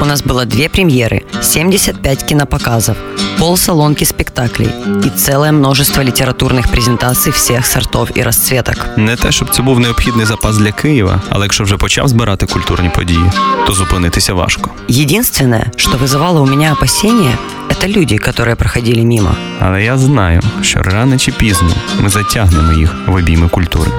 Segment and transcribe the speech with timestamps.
[0.00, 2.96] У нас было две премьеры, 75 кинопоказов,
[3.38, 4.68] полсалонки спектаклей
[5.04, 8.76] и целое множество литературных презентаций всех сортов і розцветок.
[8.96, 12.88] Не те, щоб це був необхідний запас для Києва, але якщо вже почав збирати культурні
[12.88, 13.30] події,
[13.66, 14.70] то зупинитися важко.
[14.88, 17.38] Единственное, что вызывало у меня опасения,
[17.70, 19.30] это люди, которые проходили мимо.
[19.60, 21.70] Але я знаю, що рано чи пізно
[22.00, 23.90] ми затягнемо їх в обійми культури.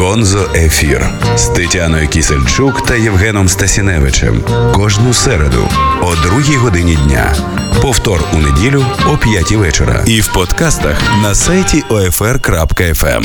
[0.00, 1.06] Гонзо Ефір
[1.36, 5.68] з Тетяною Кісельчук та Євгеном Стасіневичем кожну середу
[6.02, 7.34] о другій годині дня.
[7.82, 10.04] Повтор у неділю о п'ятій вечора.
[10.06, 13.24] І в подкастах на сайті OFR.FM.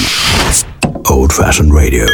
[1.03, 2.07] Old Fashioned Radio.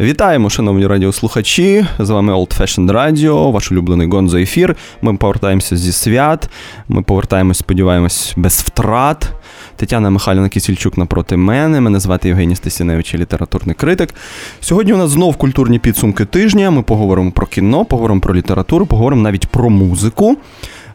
[0.00, 1.86] Вітаємо, шановні радіослухачі.
[1.98, 4.76] З вами Old Fashioned Radio, ваш улюблений Гонзо ефір.
[5.02, 6.50] Ми повертаємося зі свят.
[6.88, 9.32] Ми повертаємось, сподіваємось, без втрат.
[9.76, 11.80] Тетяна Михайлівна Кісільчук напроти мене.
[11.80, 14.14] Мене звати Євгеній Стасіневич, літературний критик.
[14.60, 16.70] Сьогодні у нас знов культурні підсумки тижня.
[16.70, 20.36] Ми поговоримо про кіно, поговоримо про літературу, поговоримо навіть про музику.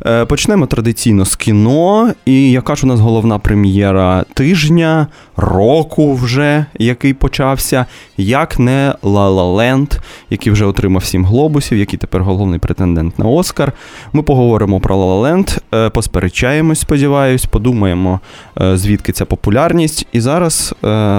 [0.06, 2.14] Е, Почнемо традиційно з кіно.
[2.26, 5.08] І яка ж у нас головна прем'єра тижня,
[5.38, 7.86] року вже, який почався,
[8.18, 9.94] як не «Ла Ла Ленд»,
[10.30, 13.74] який вже отримав сім глобусів, який тепер головний претендент на Оскар.
[14.14, 18.20] Ми поговоримо про «Ла Ла Ленд», е, посперечаємось, сподіваюсь, подумаємо,
[18.62, 20.08] е, звідки ця популярність.
[20.12, 20.76] І зараз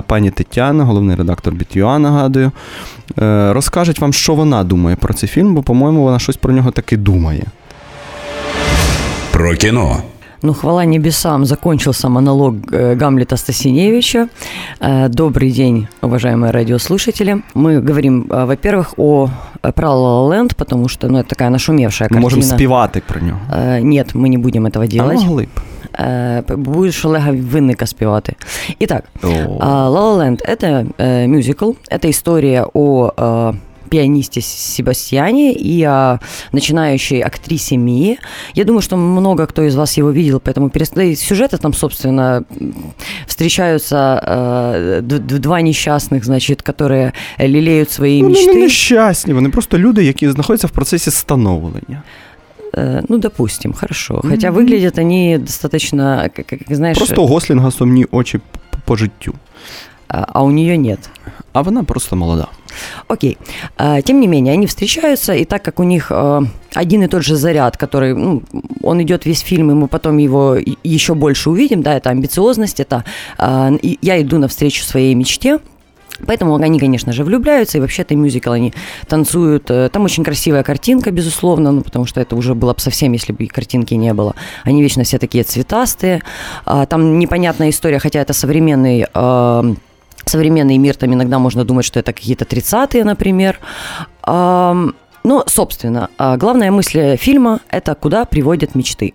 [0.06, 2.52] пані Тетяна, головний редактор BTUA, нагадую,
[3.52, 6.96] розкаже вам, що вона думає про цей фільм, бо, по-моєму, вона щось про нього таки
[6.96, 7.44] думає.
[9.31, 9.97] Про кіно.
[10.41, 14.27] Ну, хвала небесам, закончился монолог э, Гамлета Стасиневича.
[14.79, 17.41] Э, Добрый день, уважаемые радиослушатели.
[17.55, 19.29] Мы говорим, э, во-первых, о
[19.63, 22.21] э, про La La Land, потому что ну, это такая нашумевшая Ми картина.
[22.21, 23.39] можемо співати про нього.
[23.51, 25.17] Э, Нет, мы не будем этого А делать.
[25.25, 25.47] могли б.
[25.99, 28.35] Э, Будеш Олега Винника співати.
[28.79, 29.27] Итак, О.
[29.59, 33.53] А, La La Land – это э, мюзикл, это история о э,
[33.91, 36.19] пианисте Себастьяне и о
[36.51, 38.17] начинающей актрисе Мии.
[38.53, 40.89] Я думаю, что много кто из вас его видел, поэтому перес...
[40.91, 42.73] да и сюжеты там, собственно, м,
[43.27, 43.95] встречаются
[44.27, 48.53] э, д- д- два несчастных, значит, которые лелеют свои Ну, Вони мечты.
[48.53, 52.03] не нещасні, вони просто люди, які знаходяться в процесі становлення.
[52.73, 54.21] Э, ну, допустим, хорошо.
[54.29, 54.59] Хотя Мгм.
[54.65, 59.33] выглядят они достаточно, как, как знаешь, Просто у Гослінга сумні очі п- по життю.
[60.12, 61.00] А а у нее нет.
[61.52, 62.48] А вона просто молода.
[63.08, 63.38] Окей.
[63.76, 66.40] А, Тем не менее, они встречаются, и так как у них э,
[66.74, 68.42] один и тот же заряд, который, ну,
[68.82, 73.04] он идет весь фильм, и мы потом его еще больше увидим, да, это амбициозность, это
[73.38, 73.72] а,
[74.02, 75.58] я иду навстречу своей мечте,
[76.26, 78.72] Поэтому они, конечно же, влюбляются, и вообще-то мюзикл они
[79.08, 79.70] танцуют.
[79.70, 83.32] Э, Там очень красивая картинка, безусловно, ну, потому что это уже было бы совсем, если
[83.32, 84.34] бы картинки не было.
[84.62, 86.22] Они вечно все такие цветастые.
[86.64, 89.06] А, Там непонятная история, хотя это современный
[90.24, 93.58] современный мир, там иногда можно думать, что это какие-то 30-е, например.
[95.24, 99.14] Ну, собственно, а, главная мысль фильма– это куда приводят мечты.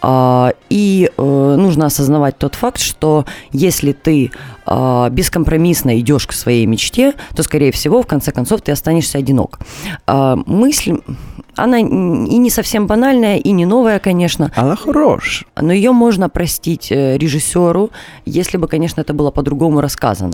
[0.00, 1.22] А, И э,
[1.58, 4.30] нужно осознавать тот факт, что если ты
[4.64, 9.58] а, бескомпромиссно идешь к своей мечте, то, скорее всего, в конце концов, ты останешься одинок.
[10.06, 10.98] Мысль,
[11.56, 11.82] она и
[12.38, 15.44] не совсем банальная, и не новая, конечно, Але хорош.
[15.60, 17.90] но ее можно простить э, режиссеру,
[18.24, 20.32] если бы, конечно, это было по-другому рассказано.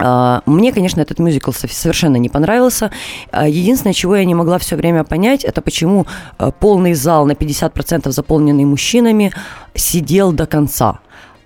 [0.00, 2.90] А, Мне, конечно, этот мюзикл со- совершенно не понравился.
[3.32, 6.06] А, Единственное, чего я не могла все время понять, это почему
[6.38, 9.32] э, полный зал на 50% заполненный мужчинами
[9.74, 10.98] сидел до конца.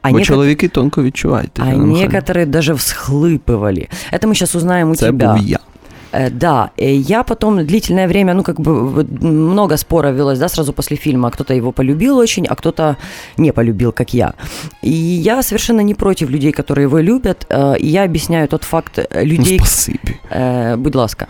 [0.03, 1.50] А, Бо некот- чоловіки тонко відчувають.
[1.55, 2.19] а Тетяна Михайлівна.
[2.21, 3.88] некоторые даже всхлипывали.
[4.12, 5.34] Это мы сейчас узнаем у Це тебя.
[5.34, 5.59] був я.
[6.17, 10.97] Э, Да, я потом длительное время, ну, как бы много споров велось, да, сразу после
[10.97, 11.29] фильма.
[11.31, 12.95] Кто-то его полюбил очень, а кто-то
[13.38, 14.33] не полюбил, как я.
[14.83, 14.91] И
[15.25, 17.45] я совершенно не против людей, которые его любят.
[17.50, 20.16] э, И я объясняю тот факт э, Ну, людей, спасибі.
[20.31, 21.28] Э, будь ласка.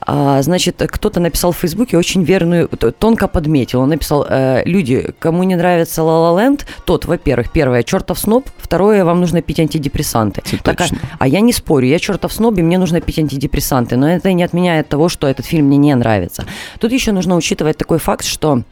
[0.00, 2.68] А, значит, кто-то написал в Фейсбуке очень верную,
[2.98, 3.80] тонко подметил.
[3.80, 4.26] Он написал,
[4.66, 9.40] люди, кому не нравится La La Land, тот, во-первых, первое, чертов сноб, второе, вам нужно
[9.42, 10.42] пить антидепрессанты.
[10.50, 13.96] Це Так, а- а я не спорю, я чертов сноб, и мне нужно пить антидепрессанты,
[13.96, 16.44] но это не отменяет того, что этот фильм мне не нравится.
[16.78, 18.62] Тут еще нужно учитывать такой факт, что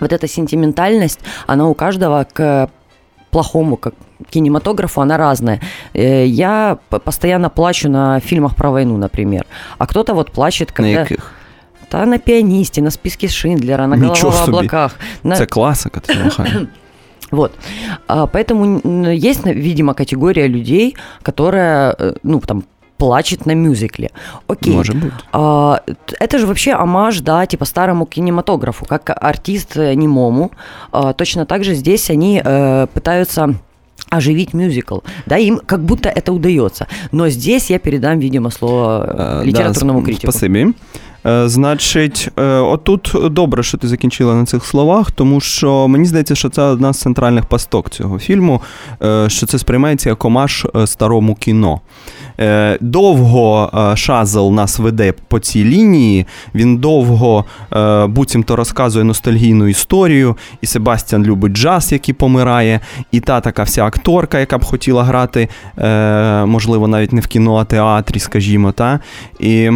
[0.00, 2.70] вот эта сентиментальность, она у каждого к
[3.30, 3.94] плохому, как
[4.30, 5.60] кинематографу, она разная.
[5.94, 9.46] Э, Я постоянно плачу на фильмах про войну, например.
[9.78, 11.00] А кто-то вот плачет, На когда...
[11.02, 11.32] яких?
[11.90, 14.56] Да, на пианисте, на списке Шиндлера, на Ничего голова в себе.
[14.58, 14.94] облаках.
[15.22, 15.46] На...
[15.46, 16.68] Класика, Тетяна Михайлівна.
[17.30, 17.52] Вот.
[18.08, 18.80] А, Поэтому
[19.12, 22.64] есть, видимо, категория людей, которая, э, ну, там,
[23.00, 24.10] плачет на мюзикле.
[24.46, 24.74] Окей.
[24.74, 25.12] Може бути.
[25.32, 25.80] А,
[26.20, 30.50] это же вообще амаж, да, типа старому кинематографу, как артист э, немому.
[30.92, 33.54] А, точно так же здесь они э, пытаются
[34.10, 34.98] оживить мюзикл.
[35.26, 36.86] Да, им как будто это удается.
[37.12, 40.32] Но здесь я передам, видимо, слово э, литературному да, критику.
[40.32, 40.74] Спасибі.
[41.26, 46.34] Е, значить, е, отут добре, що ти закінчила на цих словах, тому що мені здається,
[46.34, 48.60] що це одна з центральних пасток цього фільму,
[49.02, 51.80] е, що це сприймається як омаж старому кіно.
[52.80, 57.44] Довго Шазел нас веде по цій лінії, він довго
[58.08, 62.80] буцімто розказує ностальгійну історію, і Себастьян любить джаз, який помирає,
[63.12, 65.48] і та така вся акторка, яка б хотіла грати,
[66.46, 68.72] можливо, навіть не в кіно, а театрі, скажімо.
[68.72, 69.00] та.
[69.40, 69.70] І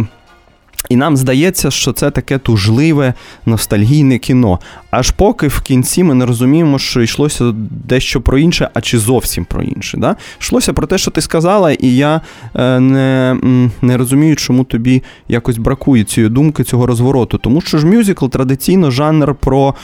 [0.89, 3.13] і нам здається, що це таке тужливе,
[3.45, 4.59] ностальгійне кіно.
[4.91, 9.45] Аж поки в кінці ми не розуміємо, що йшлося дещо про інше, а чи зовсім
[9.45, 9.97] про інше.
[9.97, 10.15] Да?
[10.41, 12.21] Йшлося про те, що ти сказала, і я
[12.55, 13.37] е, не
[13.81, 17.37] не розумію, чому тобі якось бракує цієї думки, цього розвороту.
[17.37, 19.75] Тому що ж мюзикл традиційно жанр про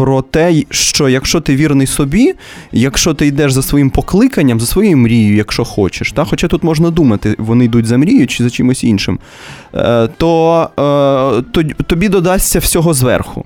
[0.00, 2.34] про те, що якщо ти вірний собі,
[2.72, 6.90] якщо ти йдеш за своїм покликанням, за своєю мрією, якщо хочеш, та, хоча тут можна
[6.90, 9.18] думати, вони йдуть за мрією чи за чимось іншим,
[9.74, 10.70] е, е, то
[11.86, 13.44] тобі додасться всього зверху.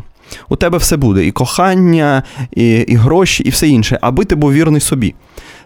[0.49, 2.23] У тебе все буде: і кохання,
[2.53, 5.15] і, і гроші, і все інше, аби ти був вірний собі.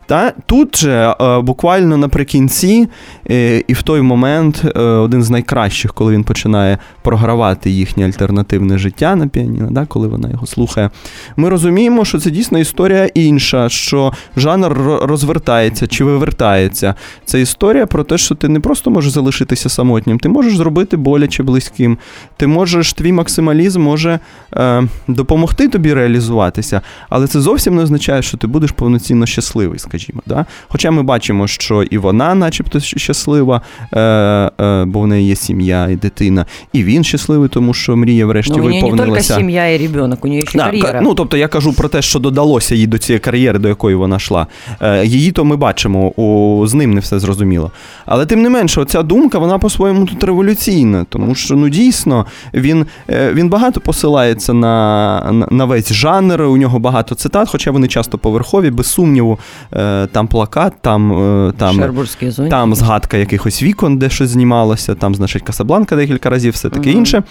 [0.08, 2.88] Та Тут же е, буквально наприкінці,
[3.30, 8.78] е, і в той момент е, один з найкращих, коли він починає програвати їхнє альтернативне
[8.78, 10.90] життя на піаніно, да, коли вона його слухає,
[11.36, 14.72] ми розуміємо, що це дійсно історія інша, що жанр
[15.02, 16.94] розвертається чи вивертається.
[17.24, 21.42] Це історія про те, що ти не просто можеш залишитися самотнім, ти можеш зробити боляче
[21.42, 21.98] близьким.
[22.36, 24.18] Ти можеш, твій максималізм може
[24.54, 29.78] е, допомогти тобі реалізуватися, але це зовсім не означає, що ти будеш повноцінно щасливий.
[30.26, 30.46] Да?
[30.68, 33.62] Хоча ми бачимо, що і вона, начебто, щаслива,
[33.92, 38.26] е, е, бо в неї є сім'я і дитина, і він щасливий, тому що мрія
[38.26, 39.06] врешті ну, виповнилася.
[39.06, 41.00] не тільки сім'я і ребенок, у неї ще да, кар'єра.
[41.00, 44.16] Ну, тобто я кажу про те, що додалося їй до цієї кар'єри, до якої вона
[44.16, 44.46] йшла.
[44.80, 47.70] Е, її то ми бачимо, у, з ним не все зрозуміло.
[48.06, 52.86] Але тим не менше, оця думка, вона по-своєму тут революційна, тому що ну дійсно він
[53.10, 57.88] е, він багато посилається на, на, на весь жанр, у нього багато цитат, хоча вони
[57.88, 59.38] часто поверхові, без сумніву.
[59.72, 61.12] Е, там плакат, там
[61.48, 61.76] е, там,
[62.50, 66.98] там згадка якихось вікон, де щось знімалося, там, значить, Касабланка декілька разів, все таке угу.
[66.98, 67.22] інше.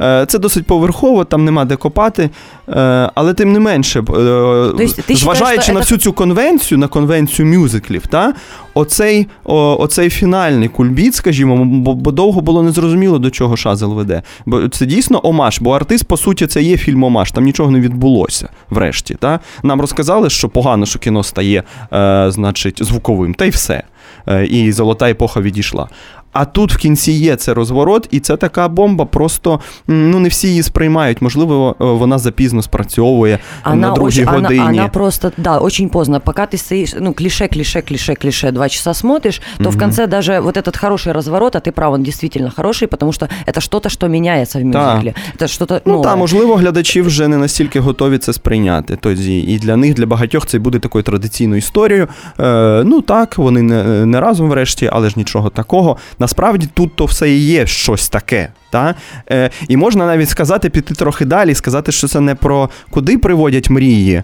[0.00, 2.30] Е, це досить поверхово, там нема де копати.
[2.68, 4.78] Е, але тим не менше, тобто,
[5.08, 8.34] зважаючи на всю цю конвенцію, на конвенцію мюзиклів, та,
[8.74, 14.22] оцей о, оцей фінальний кульбіт, скажімо, бо, бо довго було незрозуміло, до чого Шазел веде.
[14.46, 17.80] Бо це дійсно омаш, бо артист, по суті, це є фільм Омаш, там нічого не
[17.80, 19.14] відбулося врешті.
[19.14, 19.40] Та?
[19.62, 21.62] Нам розказали, що погано, що кіно стає,
[21.92, 23.82] е, значить, звуковим, та й все.
[24.28, 25.88] Е, і золота епоха відійшла.
[26.33, 29.05] А тут в кінці є це розворот, і це така бомба.
[29.05, 31.21] Просто ну не всі її сприймають.
[31.21, 34.59] Можливо, е, вона запізно спрацьовує она на другій очень, годині.
[34.59, 36.19] Она, она просто, да, очень поздно.
[36.19, 39.71] Пока ты стоишь, ну, клише, клише, клише, клише, два часа смотришь, то угу.
[39.71, 43.27] в конце даже вот этот хороший разворот, а ты прав, он действительно хороший, потому что
[43.45, 45.13] это что-то, что меняется в мюзикле.
[45.35, 48.97] Это что-то Ну так, можливо, глядачі вже не настільки готові це сприйняти.
[49.01, 52.07] Тобто, і для них, для багатьох, це буде такою традиційною історією.
[52.39, 55.97] Е, Ну так, вони не, не разом врешті, але ж нічого такого.
[56.24, 58.48] Насправді тут то все і є щось таке.
[58.70, 58.94] Та?
[59.30, 63.70] Е, І можна навіть сказати, піти трохи далі, сказати, що це не про куди приводять
[63.70, 64.22] мрії,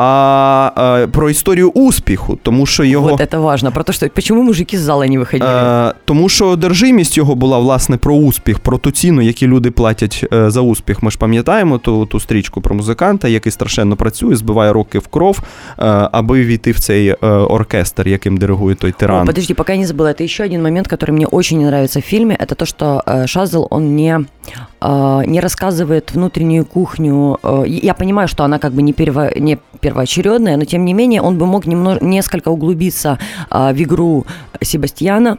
[0.00, 3.72] а, а про історію успіху, тому що його Вот це важно.
[3.72, 5.50] Про те, що чому мужики з зали не виходили?
[5.50, 10.26] А, тому що одержимість його була власне про успіх, про ту ціну, яку люди платять
[10.32, 11.02] е, за успіх.
[11.02, 15.38] Ми ж пам'ятаємо ту ту стрічку про музиканта, який страшенно працює, збиває роки в кров,
[15.38, 19.22] е, аби війти в цей е, оркестр, яким диригує той тиран.
[19.22, 20.08] О, подожди, поки не забыла.
[20.08, 22.34] Это еще один момент, который мне очень не нравится в фильме.
[22.34, 24.20] Это то, что Шазл, он не
[24.81, 27.39] не рассказывает внутреннюю кухню.
[27.65, 31.37] Я понимаю, что она как бы не, перво, не первоочередная, но тем не менее он
[31.37, 33.17] бы мог немного, несколько углубиться
[33.49, 34.25] в игру
[34.61, 35.37] Себастьяна,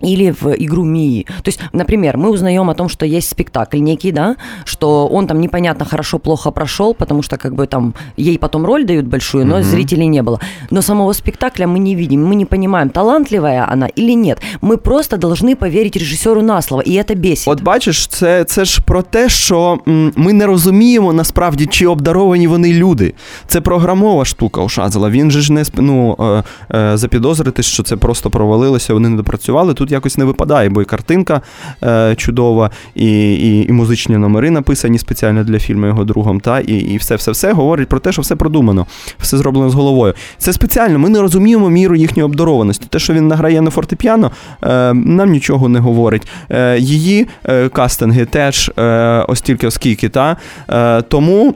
[0.00, 1.26] или в игру Мии.
[1.42, 5.40] То есть, например, мы узнаем о том, что есть спектакль некий, да, что он там
[5.40, 9.64] непонятно хорошо-плохо прошел, потому что как бы там ей потом роль дают большую, но угу.
[9.64, 10.40] зрителей не было.
[10.70, 14.38] Но самого спектакля мы не видим, мы не понимаем, талантливая она или нет.
[14.62, 17.48] Мы просто должны поверить режисеру на слово, і це бесить.
[17.48, 19.78] От бачиш, це це ж про те, що
[20.16, 23.14] ми не розуміємо насправді, чи обдаровані вони люди.
[23.46, 25.10] Це програмова штука у Шазела.
[25.10, 29.74] Він же ж не ну, е, е, запідозрити, що це просто провалилося, вони не допрацювали.
[29.74, 31.41] Тут якось не випадає, бо і картинка
[31.83, 36.39] е, чудова, і і, і музичні номери написані спеціально для фільму його другом.
[36.39, 38.85] Та, І і все-все-все говорить про те, що все продумано,
[39.19, 40.13] все зроблено з головою.
[40.37, 42.85] Це спеціально, ми не розуміємо міру їхньої обдарованості.
[42.89, 44.31] Те, що він награє на фортепіано,
[44.63, 46.27] е, нам нічого не говорить.
[46.49, 50.09] Е, її е, кастинги теж е, ось тільки оскільки.
[50.09, 50.37] Та,
[50.69, 51.55] е, тому.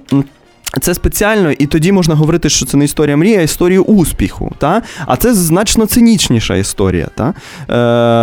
[0.82, 4.52] Це спеціально, і тоді можна говорити, що це не історія мрії, а історія успіху.
[4.58, 4.82] Та?
[5.06, 7.08] А це значно цинічніша історія.
[7.16, 7.34] Та?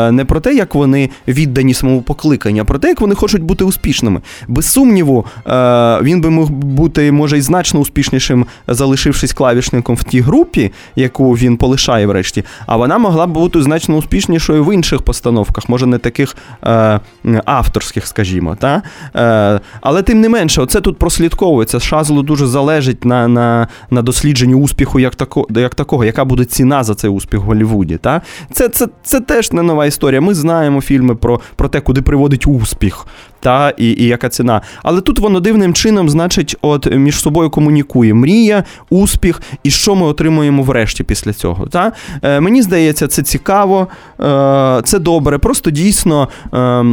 [0.08, 3.42] Е, Не про те, як вони віддані самому покликанню, а про те, як вони хочуть
[3.42, 4.20] бути успішними.
[4.48, 10.20] Без сумніву, е, він би мог бути, може, і значно успішнішим, залишившись клавішником в тій
[10.20, 15.68] групі, яку він полишає врешті, а вона могла б бути значно успішнішою в інших постановках,
[15.68, 17.00] може, не таких е,
[17.44, 18.56] авторських, скажімо.
[18.60, 18.82] Та?
[19.16, 21.80] Е, Але тим не менше, оце тут прослідковується.
[21.80, 26.44] Шазлу дуже дуже залежить на на, на дослідженні успіху як тако, як такого, яка буде
[26.44, 27.96] ціна за цей успіх в Голлівуді.
[27.96, 28.22] Та?
[28.52, 30.20] Це це, це теж не нова історія.
[30.20, 33.06] Ми знаємо фільми про про те, куди приводить успіх
[33.40, 34.60] та, і і яка ціна.
[34.82, 40.06] Але тут воно дивним чином, значить, от між собою комунікує мрія, успіх і що ми
[40.06, 41.66] отримуємо врешті після цього.
[41.66, 41.92] Та?
[42.22, 43.88] Е, Мені здається, це цікаво,
[44.20, 45.38] е, це добре.
[45.38, 46.28] Просто дійсно.
[46.54, 46.84] Е,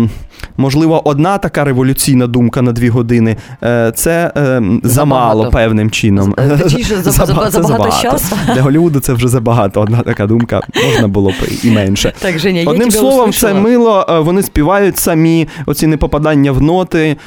[0.57, 6.35] Можливо, одна така революційна думка на дві години е, це е, замало певним чином.
[6.63, 8.35] Точніше, за, за, забагато часу.
[8.53, 9.81] Для Голлівуду це вже забагато.
[9.81, 11.33] Одна така думка можна було б
[11.63, 12.13] і менше.
[12.23, 13.39] Так, Женя, Одним я словом, услышала.
[13.39, 14.05] це мило.
[14.09, 17.17] Е, вони співають самі, оці непопадання в ноти.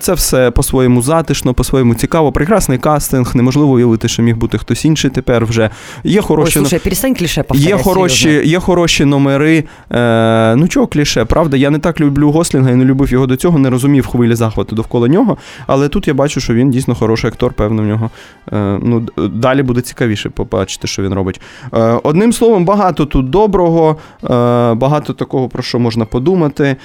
[0.00, 2.32] Це все по-своєму затишно, по-своєму цікаво.
[2.32, 3.36] Прекрасний кастинг.
[3.36, 5.70] Неможливо уявити, що міг бути хтось інший тепер вже.
[6.04, 9.64] Є хороші Ой, слушай, перестань кліше Є хороші, є хороші номери.
[9.92, 11.24] Е, Ну чого кліше?
[11.24, 14.34] Правда, я не так люблю Гослінга і не любив його до цього, не розумів хвилі
[14.34, 15.36] захвату довкола нього.
[15.66, 18.10] Але тут я бачу, що він дійсно хороший актор, певно, в нього.
[18.52, 21.40] Е, ну, Далі буде цікавіше побачити, що він робить.
[21.74, 24.28] Е, Одним словом, багато тут доброго, е,
[24.74, 26.76] багато такого, про що можна подумати.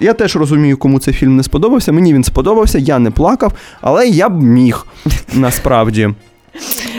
[0.00, 1.92] Я теж розумію, кому цей фільм не сподобався.
[1.92, 4.86] Мені він сподобався, я не плакав, але я б міг
[5.34, 6.10] насправді.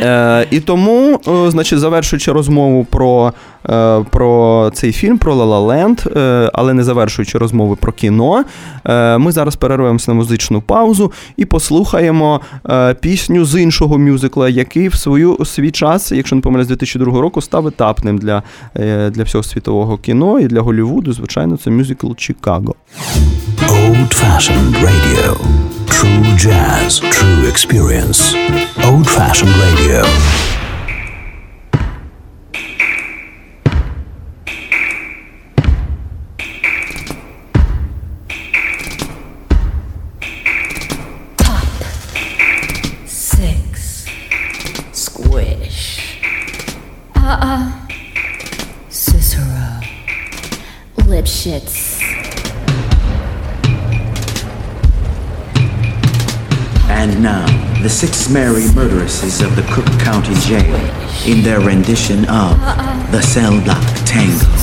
[0.02, 3.34] Е, І тому, е, значить, завершуючи розмову про
[3.70, 8.44] е, про цей фільм, про La La Land, е, але не завершуючи розмови про кіно,
[8.86, 14.88] е, ми зараз перервемося на музичну паузу і послухаємо е, пісню з іншого мюзикла, який
[14.88, 18.44] в свою свій час, якщо не помиляюсь, 2002 року, став етапним для,
[18.76, 21.14] е, для всього світового кіно і для Голлівуду.
[21.14, 22.76] Звичайно, це мюзикл Чикаго.
[23.68, 25.36] Old Fashioned Radio.
[25.90, 28.34] True jazz, true experience.
[28.84, 30.59] Old Fashioned Radio.
[58.00, 60.74] Six merry murderesses of the Cook County Jail
[61.28, 63.12] in their rendition of uh-uh.
[63.12, 64.59] The Cell Block Tango.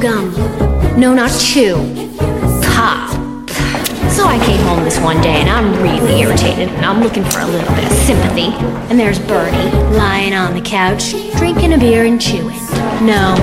[0.00, 0.30] Gum.
[0.98, 1.74] No, not chew.
[2.62, 3.10] Pop.
[4.10, 7.40] So I came home this one day and I'm really irritated and I'm looking for
[7.40, 8.48] a little bit of sympathy.
[8.88, 12.56] And there's Bernie lying on the couch, drinking a beer and chewing.
[13.04, 13.34] No,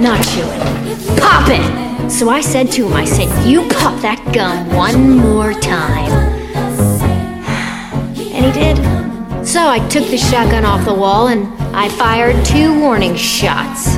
[0.00, 1.18] not chewing.
[1.18, 2.08] Popping!
[2.08, 6.36] So I said to him, I said, You pop that gum one more time.
[8.38, 9.46] And he did.
[9.46, 13.97] So I took the shotgun off the wall and I fired two warning shots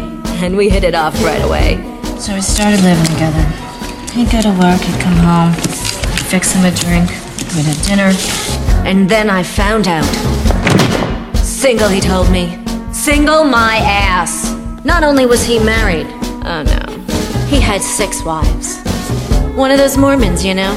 [0.43, 1.77] and we hit it off right away.
[2.17, 3.43] So we started living together.
[4.13, 5.53] He'd go to work, he'd come home,
[6.29, 7.09] fix him a drink.
[7.55, 8.11] We'd have dinner.
[8.87, 10.05] And then I found out.
[11.37, 12.57] Single, he told me.
[12.91, 14.51] Single my ass.
[14.83, 16.07] Not only was he married,
[16.43, 18.79] oh no, he had six wives.
[19.55, 20.73] One of those Mormons, you know.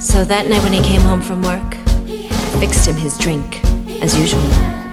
[0.00, 3.64] So that night when he came home from work, I fixed him his drink,
[4.02, 4.83] as usual.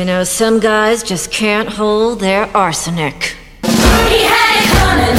[0.00, 3.36] You know, some guys just can't hold their arsenic.
[3.64, 5.12] He had it coming,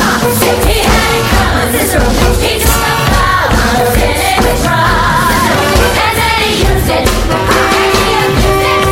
[0.65, 1.69] he had it coming.
[1.77, 2.01] Cicero,
[2.41, 5.53] he took the power in it with pride,
[6.01, 7.05] and then he used it.
[7.05, 8.89] And he abused it.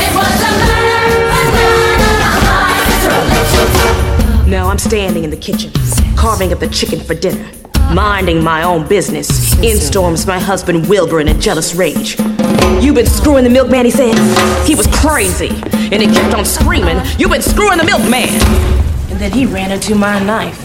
[0.00, 2.16] It was a murder, a murder,
[2.88, 5.70] Cicero, let you Now I'm standing in the kitchen,
[6.16, 7.50] carving up the chicken for dinner,
[7.92, 9.52] minding my own business.
[9.62, 12.16] In storms my husband Wilbur in a jealous rage.
[12.81, 14.15] You've been screwing the milkman, he said.
[14.67, 15.49] He was crazy,
[15.91, 18.29] and he kept on screaming, You've been screwing the milkman!
[19.09, 20.59] And then he ran into my knife.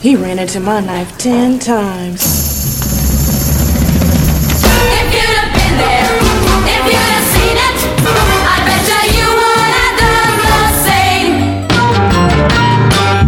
[0.00, 2.22] He ran into my knife ten times.
[4.64, 6.08] If you'd have been there,
[6.74, 7.78] if you'd have seen it,
[8.48, 11.34] I bet you you would have done the same.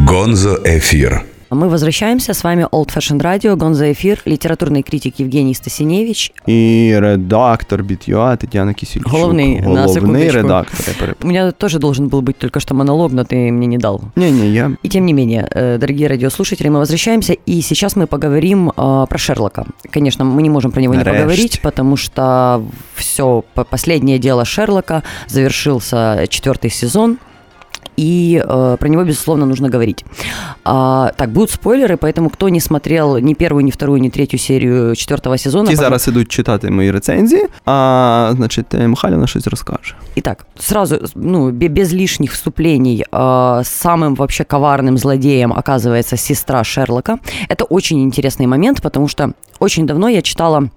[0.07, 1.13] Гонзо Ефір.
[1.51, 2.33] Мы возвращаемся.
[2.33, 6.33] С вами Old Fashion Radio, Гонза Эфир, литературный критик Евгений Стасиневич.
[6.47, 9.13] І редактор Бітюа Тетяна Кісільчук.
[9.13, 10.37] Головний, на Головний секундочку.
[10.37, 10.81] редактор.
[10.89, 11.17] я перепрошую.
[11.23, 14.01] У меня тоже должен был быть только что монолог, но ты мне не дал.
[14.17, 18.71] Ні-ні, я И тем не менее, э, дорогие радиослушатели, мы возвращаемся, и сейчас мы поговорим
[18.71, 19.67] э, про Шерлока.
[19.95, 21.21] Конечно, мы не можем про него не Нарешті.
[21.21, 22.63] поговорить, потому что
[22.97, 27.19] все, последнее дело Шерлока, завершился четвертый сезон,
[27.97, 30.05] и э, про него, безусловно, нужно говорить.
[30.65, 34.97] А, так, будут спойлеры, поэтому кто не смотрел ни первую, ни вторую, ни третью серию
[34.97, 35.65] четвертого сезона...
[35.71, 39.95] ті пожалуйста, зараз ідуть читати мої рецензії, а значить, е, Михайлівна щось розкаже.
[40.17, 43.19] Итак, сразу, ну, бе- без лишних вступлений, э,
[43.59, 47.19] самым вообще коварным злодеем оказывается сестра Шерлока.
[47.49, 50.69] Это очень интересный момент, потому что очень давно я читала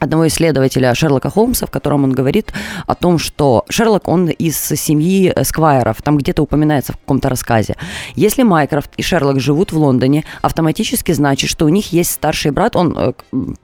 [0.00, 2.52] одного исследователя Шерлока Холмса, в котором он говорит
[2.86, 7.76] о том, что Шерлок, он из семьи Сквайров, там где-то упоминается в каком-то рассказе.
[8.14, 12.76] Если Майкрофт и Шерлок живут в Лондоне, автоматически значит, что у них есть старший брат,
[12.76, 13.12] он э,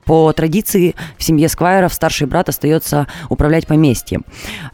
[0.04, 4.24] по традиции в семье Сквайров старший брат остается управлять поместьем.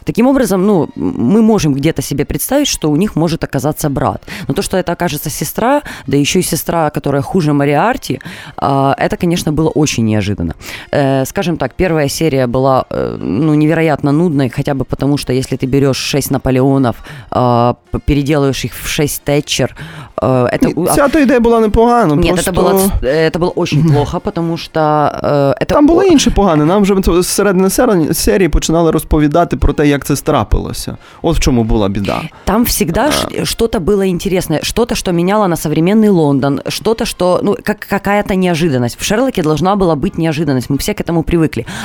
[0.04, 4.22] Таким образом, ну, мы можем где-то себе представить, что у них может оказаться брат.
[4.48, 8.20] Но то, что это окажется сестра, да еще и сестра, которая хуже Мариарти,
[8.56, 10.54] а, это, конечно, было очень неожиданно.
[10.90, 15.57] Э, Скажем так, первая серия была э, ну, невероятно нудной, хотя бы потому, что если
[15.57, 16.95] ты берешь 6 Наполеонов,
[17.31, 19.75] а, п- переделываешь их в 6 Тэтчер,
[20.21, 20.67] э, это...
[20.79, 22.15] Ні, Ця то ідея була непогана.
[22.15, 22.51] Нет, просто...
[22.51, 25.65] это было, это было очень плохо, потому что э, это...
[25.65, 26.65] Там було інше погане.
[26.65, 30.97] Нам вже з середини сер- серії починали розповідати про те, як це страпилося.
[31.21, 32.21] От в чому була біда.
[32.45, 37.55] Там всегда ш- что-то было интересное, что-то, что меняло на современный Лондон, что-то, что, ну,
[37.63, 38.97] как какая-то неожиданность.
[38.99, 41.38] В Шерлоке должна была быть неожиданность, мы все к этому привыкли.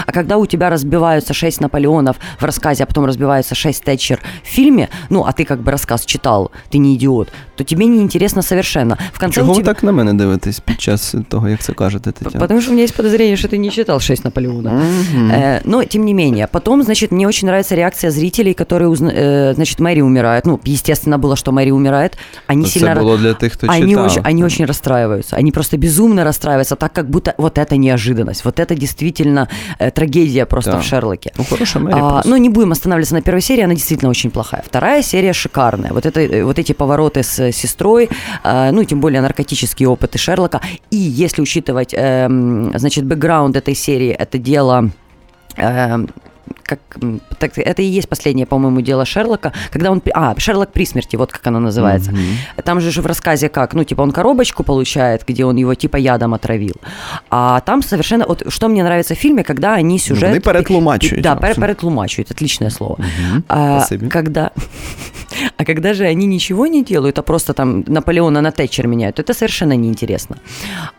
[0.06, 4.48] А когда у тебя разбиваются шесть Наполеонов в рассказе, а потом разбиваются шесть Тэтчер в
[4.48, 8.42] фильме, ну, а ты как бы рассказ читал, ты не идиот, то тебе не интересно
[8.42, 8.98] совершенно.
[9.14, 9.74] В конце Чого ви тебя...
[9.74, 12.40] так на мене дивитесь під час того, як це кажете, Тетяна?
[12.40, 14.74] Потому что у меня есть подозрение, что ты не читал «Шесть Наполеонов».
[15.32, 16.48] Э, но, тем не менее.
[16.52, 20.46] Потом, значит, мне очень нравится реакция зрителей, которые, узна- э, значит, Мэри умирает.
[20.46, 22.18] Ну, естественно, было, что Мэри умирает.
[22.48, 22.96] Они Це сильно...
[22.96, 24.06] було для тих, хто они читав.
[24.06, 25.36] очень, они очень расстраиваются.
[25.36, 28.46] Они просто безумно расстраиваются, так как будто вот это неожиданность.
[28.46, 29.45] Вот это действительно
[29.80, 30.78] э, трагедия просто Да.
[30.80, 31.32] в Шерлоке.
[31.38, 32.30] Ну, хороша Мері А, просто.
[32.30, 34.62] ну, не будем останавливаться на первой серии, она действительно очень плохая.
[34.66, 35.92] Вторая серия шикарная.
[35.94, 38.10] Вот, это, э, вот эти повороты с э, сестрой,
[38.44, 40.60] э, ну, и тем более наркотические опыты Шерлока.
[40.92, 44.90] И если учитывать, эм, значит, бэкграунд этой серии, это дело...
[45.58, 46.08] эм,
[46.64, 46.80] как,
[47.40, 50.02] так, это и есть последнее, по-моему, дело Шерлока, когда он...
[50.14, 52.12] А, Шерлок при смерти, вот как оно называется.
[52.64, 56.34] Там же в рассказе как, ну, типа, он коробочку получает, где он его типа ядом
[56.34, 56.76] отравил.
[57.30, 58.26] А там совершенно...
[58.28, 60.30] Вот что мне нравится в фильме, когда они сюжет...
[60.30, 61.24] вони перетлумачують.
[61.24, 62.98] Да, пере- перетлумачивают, отличное слово.
[63.48, 64.10] А, спасибо.
[64.10, 64.52] когда,
[65.57, 69.23] а когда же они ничего не делают, а просто там Наполеона на Тэтчер меняют, то
[69.23, 70.37] это совершенно неинтересно.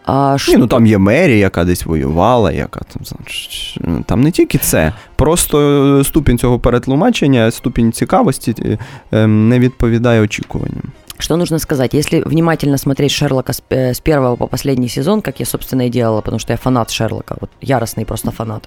[0.05, 4.57] А, Ні, ну там є Мері, яка десь воювала, яка там, значить, там не тільки
[4.57, 4.93] це.
[5.15, 5.59] Просто
[5.99, 8.77] е, ступінь цього перетлумачення, ступінь цікавості е,
[9.11, 10.83] ем, не відповідає очікуванням.
[11.21, 11.93] Что нужно сказать?
[11.93, 15.89] Если внимательно смотреть Шерлока с, э, с первого по последний сезон, как я, собственно, и
[15.89, 18.63] делала, потому что я фанат Шерлока, вот яростный просто фанат,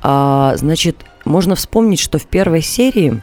[0.00, 3.20] а, значит, можно вспомнить, что в первой серии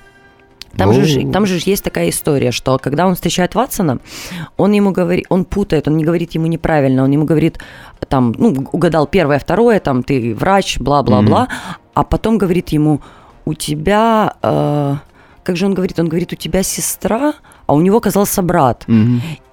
[0.76, 1.32] там же, ж- Оу.
[1.32, 3.98] там же ж есть такая история, что когда он встречает Ватсона,
[4.56, 7.58] он ему говорит, он путает, он не говорит ему неправильно, он ему говорит,
[8.08, 11.48] там, ну, угадал первое, второе, там, ты врач, бла-бла-бла,
[11.94, 13.00] а потом говорит ему,
[13.44, 14.94] у тебя, э,
[15.42, 17.35] как же он говорит, он говорит, у тебя сестра,
[17.66, 18.85] а у него оказался брат.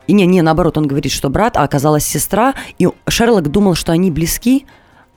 [0.07, 3.91] И не, не, наоборот, он говорит, что брат, а оказалась сестра, и Шерлок думал, что
[3.91, 4.65] они близки,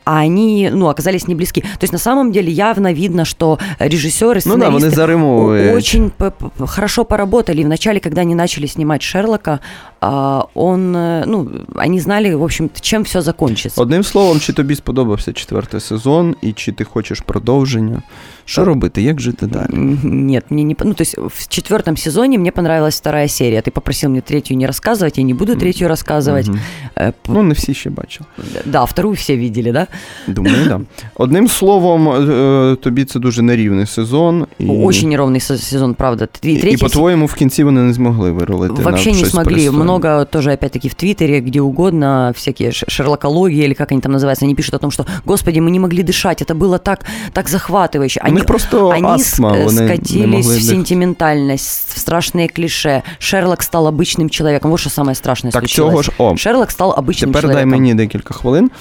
[0.10, 1.62] а они, ну, оказались не близки.
[1.62, 5.76] То есть на самом деле явно видно, что режиссеры, Ну да, вони сценаристы заримовують.
[5.76, 7.62] очень п- п- хорошо поработали.
[7.62, 9.60] И вначале, когда они начали снимать Шерлока,
[10.02, 13.82] а, он, э, ну, они знали, в общем чем все закончится.
[13.82, 18.02] Одним словом, чи тобі сподобався четвертий сезон, і чи ти хочеш продовження?
[18.46, 19.02] Що робити?
[19.02, 19.70] Як жити далі?
[19.74, 20.76] М, Нет, мне не...
[20.76, 23.60] по- Ну, то есть в четвертом сезоне мне понравилась вторая серия.
[23.62, 26.50] Ты попросил мне третью не рассказывать, я не буду третью рассказывать.
[26.50, 26.60] Мгм.
[26.96, 28.26] Э, п- Ну, не всі ще бачили.
[28.66, 29.88] Да, вторую все видели, да?
[30.28, 30.82] Думаю, да.
[31.16, 34.48] Одним словом, е, тобі це дуже нерівний сезон.
[34.60, 36.26] І, Очень неровный се- сезон, правда.
[36.26, 38.82] Т- і, Третий і по-твоєму, в кінці вони не змогли вирулити.
[38.84, 39.54] Вообще на не щось смогли.
[39.54, 39.84] пристойне.
[39.84, 44.46] Много тоже, опять-таки, в Твиттере, где угодно, всякие ш- шерлокологии или как они там называются,
[44.46, 48.20] они пишут о том, что, господи, мы не могли дышать, это было так, так захватывающе.
[48.32, 50.64] У них просто они астма, с- вони не скатились могли в дихати.
[50.64, 53.02] сентиментальность, в страшные клише.
[53.20, 54.72] Шерлок стал обычным человеком.
[54.72, 55.92] Вот что самое страшное Так случилось.
[55.92, 57.70] цього ж, о, Шерлок стал обычным Тепер дай человеком.
[57.70, 58.72] мені декілька хвилин.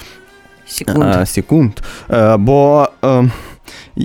[0.68, 1.06] Секунду.
[1.06, 1.72] А, секунд.
[2.10, 3.30] Е, бо е,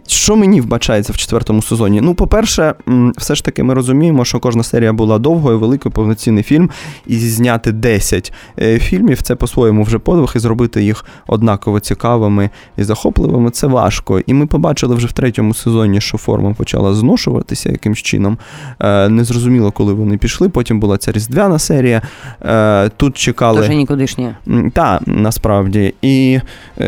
[0.07, 2.01] що мені вбачається в четвертому сезоні?
[2.01, 2.75] Ну, по-перше,
[3.17, 6.71] все ж таки ми розуміємо, що кожна серія була довгою, великою, повноцінний фільм,
[7.07, 12.85] і зняти 10 е, фільмів це по-своєму вже подвиг, і зробити їх однаково цікавими і
[12.85, 14.21] захопливими це важко.
[14.27, 18.39] І ми побачили вже в третьому сезоні, що форма почала зношуватися якимсь чином.
[18.81, 20.49] Е, Незрозуміло, коли вони пішли.
[20.49, 22.03] Потім була ця різдвяна серія.
[22.43, 23.61] Е, Тут чекали.
[23.61, 24.35] Тоже никудышнее.
[24.73, 25.95] Так, насправді.
[26.03, 26.41] І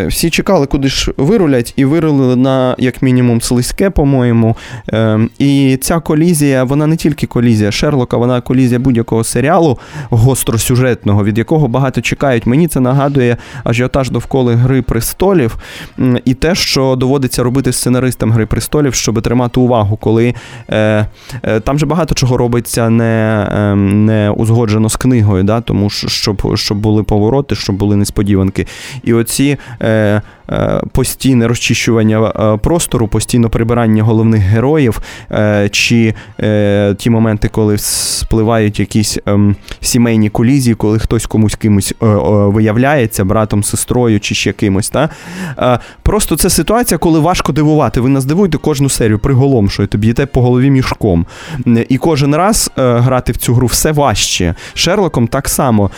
[0.07, 4.57] всі чекали, куди ж вирулять, і вирулили на як мінімум слизьке, по-моєму.
[4.93, 9.79] Е, і ця колізія, вона не тільки колізія Шерлока, вона колізія будь-якого серіалу
[10.11, 12.47] гостросюжетного, від якого багато чекають.
[12.47, 15.59] Мені це нагадує ажіотаж довкола Гри престолів
[16.25, 20.35] і те, що доводиться робити сценаристам Гри престолів, щоб тримати увагу, коли
[20.71, 21.07] е,
[21.43, 26.09] е, там же багато чого робиться не, е, не узгоджено з книгою, да, тому що
[26.09, 28.67] щоб, щоб були повороти, щоб були несподіванки.
[29.03, 30.23] І оці е,
[30.93, 38.81] постійне розчищування е, простору, постійне прибирання головних героїв, е, чи е, ті моменти, коли спливають
[38.81, 44.53] якісь ем, сімейні колізії, коли хтось комусь кимось е, е, виявляється, братом, сестрою чи ще
[44.53, 44.89] кимось.
[44.89, 45.09] Та?
[45.59, 48.01] Е, просто це ситуація, коли важко дивувати.
[48.01, 51.27] Ви нас дивуєте кожну серію, приголомшуєте, б'єте по голові мішком.
[51.89, 54.55] І кожен раз е, грати в цю гру все важче.
[54.75, 55.91] Шерлоком так само.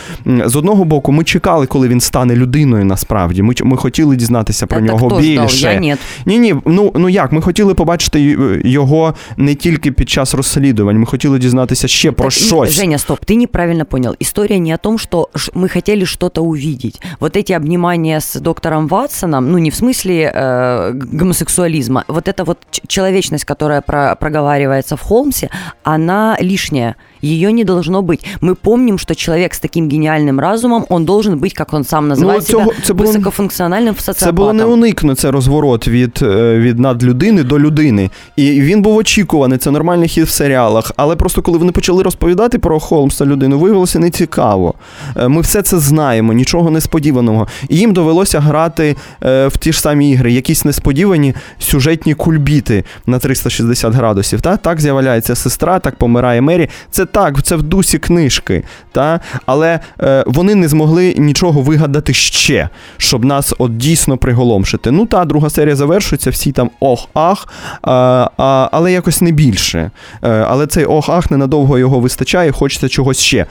[0.45, 3.41] З одного боку, ми чекали, коли він стане людиною насправді.
[3.41, 5.42] Ми, ми хотіли дізнатися про Это нього кто ждал?
[5.44, 5.72] більше.
[5.72, 5.98] Я нет.
[6.26, 10.98] Ні, ні, ну, ну як, ми хотіли побачити й- його не тільки під час розслідувань,
[10.98, 12.70] ми хотіли дізнатися ще про Так, и- щось.
[12.70, 14.14] Женя, стоп, ты неправильно понял.
[14.22, 17.02] История не о том, что ш- мы хотели что-то увидеть.
[17.20, 22.44] Вот эти обнимания с доктором Ватсоном, ну не в смысле э, г- гомосексуализма, вот эта
[22.44, 25.48] вот ч- человечность, которая про- проговаривается в Холмсе,
[25.84, 26.94] она лишняя.
[27.24, 28.24] Ее не должно быть.
[28.40, 32.34] Мы помним, что человек с таким гениальным разумом, он должен быть, как он сам называет
[32.36, 34.36] Ну, себя, цього- це було- высокофункциональным Це социопатом.
[34.36, 38.10] було не уникно, це розворот від, е, від надлюдини до людини.
[38.36, 40.92] І він був очікуваний, це нормальний хід в серіалах.
[40.96, 44.74] Але просто коли вони почали розповідати про Холмса людину, виявилося нецікаво.
[45.16, 47.46] Е, Ми все це знаємо, нічого несподіваного.
[47.68, 53.18] І їм довелося грати е, в ті ж самі ігри, якісь несподівані сюжетні кульбіти на
[53.18, 54.40] 360 градусів.
[54.40, 54.56] Та?
[54.56, 56.68] Так з'являється сестра, так помирає Мері.
[56.90, 58.63] Це так, це в дусі книжки.
[58.91, 59.19] Та?
[59.45, 64.91] Але е, вони не змогли нічого вигадати ще, щоб нас от дійсно приголомшити.
[64.91, 67.47] Ну та друга серія завершується, всі там ох-ах,
[67.81, 69.91] а, а, але якось не більше.
[70.23, 73.45] Е, але цей ох-ах ненадовго його вистачає, хочеться чогось ще.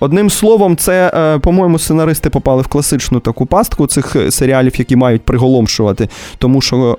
[0.00, 4.96] Одним словом, це, е, по-моєму, сценаристи попали в класичну таку пастку цих е, серіалів, які
[4.96, 6.98] мають приголомшувати, тому що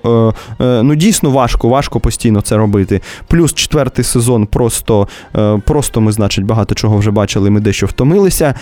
[0.59, 3.01] е, е, ну дійсно важко, важко постійно це робити.
[3.27, 5.61] Плюс четвертий сезон просто, е,
[6.01, 8.53] ми, значить, багато чого вже бачили, ми дещо втомилися.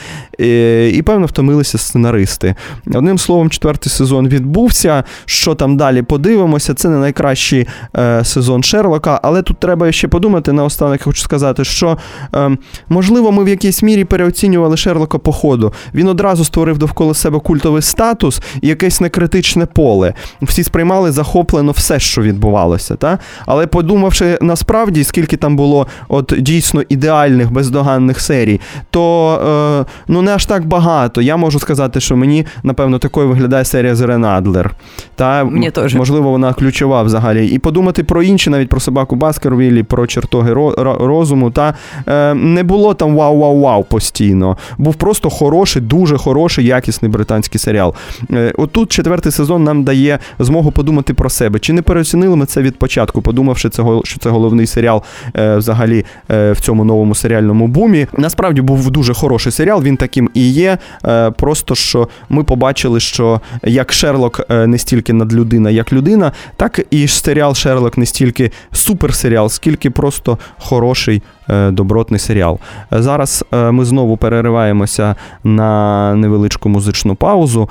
[0.42, 2.56] Е, І, певно, втомилися сценаристи.
[2.88, 5.04] Одним словом, четвертий сезон відбувся.
[5.26, 6.74] Що там далі подивимося?
[6.74, 10.54] Це не найкращий е, сезон Шерлока, але тут треба ще подумати.
[10.54, 11.98] Наостанок хочу сказати, що
[12.36, 12.58] е,
[12.90, 15.74] можливо, ми в якійсь мірі переоцінювали Шерлока по ходу.
[15.94, 20.14] Він одразу створив довкола себе культовий статус і якесь некритичне поле.
[20.42, 22.96] Всі сприймали захоплено все, що відбувалося.
[22.96, 23.20] Та?
[23.46, 26.84] Але подумавши насправді, скільки там було от дійсно
[27.30, 31.22] ідеальних, бездоганних серій, то е, ну не аж так багато.
[31.22, 34.72] Я можу сказати, що мені, напевно, такою виглядає серія з Рен Адлер.
[35.16, 35.96] Та, Мені теж.
[35.96, 37.48] Можливо, вона ключова взагалі.
[37.48, 41.52] І подумати про інші, навіть про собаку Баскервілі, про чертоги ро- ро- розуму.
[41.52, 41.74] Та
[42.08, 44.10] е, не було там вау-вау-вау постійно.
[44.10, 44.58] постійно.
[44.78, 47.94] Був просто хороший, дуже хороший, якісний британський серіал.
[48.32, 51.60] Е, Отут четвертий сезон нам дає змогу подумати про себе.
[51.60, 55.04] Чи не переоцінили ми це від початку, подумавши, це, що це головний серіал
[55.36, 58.08] е, взагалі е, в цьому новому серіальному бумі.
[58.18, 60.78] Насправді був дуже хороший серіал, він таким і є.
[61.06, 66.80] Е, просто що ми побачили, що як Шерлок е, не стільки надлюдина, як людина, так
[66.92, 72.60] і серіал Шерлок не стільки суперсеріал, скільки просто хороший е, добротний серіал.
[72.92, 77.70] Зараз ми знову перериваємося на невеличку музичну паузу.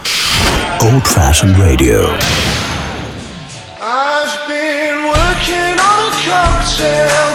[0.80, 1.98] Old Fashioned Radio.
[3.80, 7.27] I've been working on a cocktail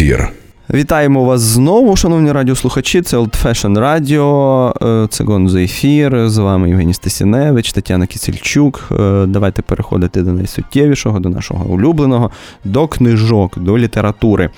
[0.00, 0.28] Ефір.
[0.74, 3.02] Вітаємо вас знову, шановні радіослухачі.
[3.02, 6.28] Це Old Fashion Radio, е, це Гонзо Ефір.
[6.28, 8.88] З вами Євгеній Стасіневич, Тетяна Кісельчук.
[8.92, 12.30] Е, Давайте переходити до найсуттєвішого, до нашого улюбленого,
[12.64, 14.50] до книжок, до літератури.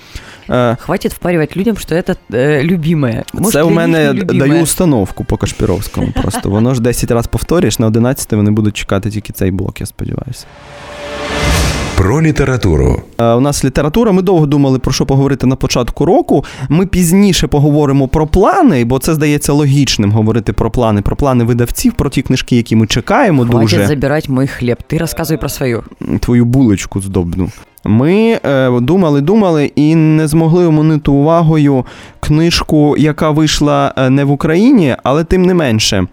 [0.49, 3.23] Е, Хватит впаривать людям, что это э, любимое.
[3.51, 6.07] Це у мене даю установку по Кашпіровському.
[6.21, 9.85] Просто воно ж 10 разів повторюєш, на 11 вони будуть чекати тільки цей блок, я
[9.85, 10.45] сподіваюся.
[11.97, 14.11] Про літературу Е, У нас література.
[14.11, 16.45] Ми довго думали про що поговорити на початку року.
[16.69, 21.93] Ми пізніше поговоримо про плани, бо це здається логічним говорити про плани, про плани видавців,
[21.93, 23.87] про ті книжки, які ми чекаємо Хватит дуже.
[23.87, 24.77] забирать мой хлеб.
[24.89, 25.83] Ты рассказывай про свою.
[26.19, 27.49] Твою булочку здобну.
[27.85, 31.85] Ми е, думали, думали і не змогли оминути увагою
[32.19, 36.07] книжку, яка вийшла е, не в Україні, але тим не менше.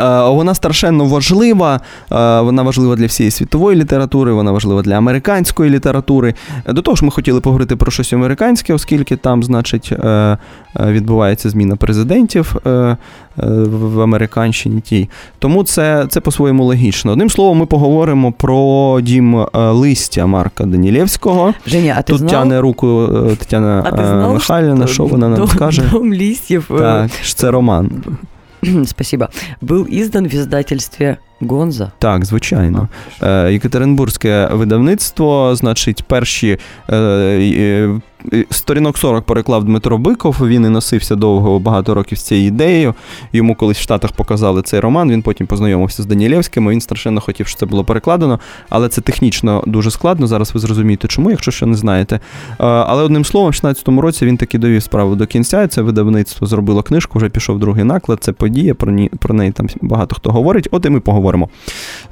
[0.00, 1.80] Е, Вона страшенно важлива,
[2.12, 6.34] е, вона важлива для всієї світової літератури, вона важлива для американської літератури.
[6.68, 10.38] До того ж, ми хотіли поговорити про щось американське, оскільки там, значить, е,
[10.80, 12.56] відбувається зміна президентів
[13.66, 15.08] в Американщині тій.
[15.38, 17.12] Тому це, це по-своєму логічно.
[17.12, 21.54] Одним словом, ми поговоримо про дім листя Марка Данілєвського.
[21.66, 22.30] Женя, а ти Тут знав?
[22.30, 23.84] тягне руку Тетяна
[24.32, 25.82] Михайлівна, що вона нам скаже?
[25.92, 27.90] Дом листьев, э, Так, це роман.
[28.86, 31.92] спасибо, был издан в издательстве Гонза.
[31.98, 32.88] Так, звичайно.
[33.22, 38.00] Е, Єкатеринбурзьке видавництво, значить, перші е, е,
[38.50, 40.36] сторінок 40 переклав Дмитро Биков.
[40.40, 42.94] Він і носився довго багато років з цією ідеєю.
[43.32, 45.10] Йому колись в Штатах показали цей роман.
[45.10, 46.70] Він потім познайомився з Данілєвським.
[46.70, 50.26] Він страшенно хотів, щоб це було перекладено, але це технічно дуже складно.
[50.26, 52.16] Зараз ви зрозумієте, чому, якщо ще не знаєте.
[52.16, 52.20] Е,
[52.58, 55.68] Але одним словом, в 16-му році він таки довів справу до кінця.
[55.68, 58.18] Це видавництво зробило книжку, вже пішов другий наклад.
[58.20, 58.74] Це подія.
[58.74, 60.68] Про ні про неї там багато хто говорить.
[60.70, 61.48] От і ми поговоримо.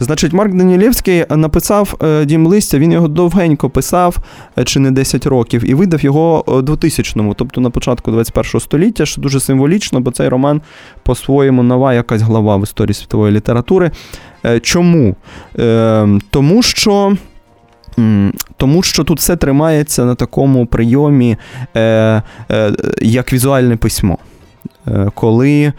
[0.01, 4.17] Значить, Марк Данілєвський написав е, Дім листя, він його довгенько писав,
[4.59, 9.07] е, чи не 10 років, і видав його у 2000-му, тобто на початку 21 століття,
[9.07, 10.61] що дуже символічно, бо цей роман
[11.03, 13.91] по-своєму нова якась глава в історії світової літератури.
[14.47, 15.17] Е, Чому?
[15.59, 17.17] Е, Тому що.
[18.57, 21.37] Тому що тут все тримається на такому прийомі,
[21.77, 24.19] е, е, як візуальне письмо.
[24.89, 25.73] Е, коли,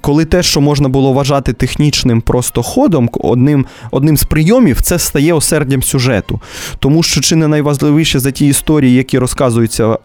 [0.00, 5.32] коли те, що можна було вважати технічним просто ходом, одним, одним з прийомів, це стає
[5.32, 6.40] осердям сюжету.
[6.78, 9.96] Тому що чи не найважливіше за ті історії, які розказуються е,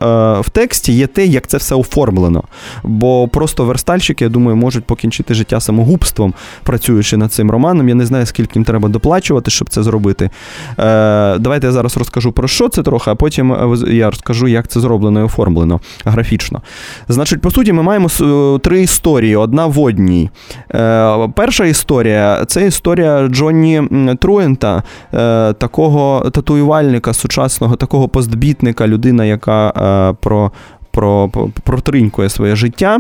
[0.42, 2.44] в тексті, є те, як це все оформлено.
[2.84, 7.90] Бо просто верстальщики, я думаю, можуть покінчити життя самогубством, працюючи над цим романом.
[7.90, 10.26] Я не знаю, скільки їм треба доплачувати, щоб це зробити.
[10.26, 14.68] Е, давайте я зараз розкажу про що це трохи, а потім е, я розкажу, як
[14.68, 16.62] це зроблено і оформлено графічно.
[17.10, 18.10] Значить, по суті, ми маємо
[18.64, 20.30] три історії, одна в одній.
[20.76, 23.82] Е, перша історія це історія Джонні
[24.20, 24.84] Труента,
[25.14, 30.52] е, такого татуювальника сучасного, такого постбітника, людина, яка е, про,
[30.92, 31.30] про,
[31.64, 33.00] протринькує своє життя.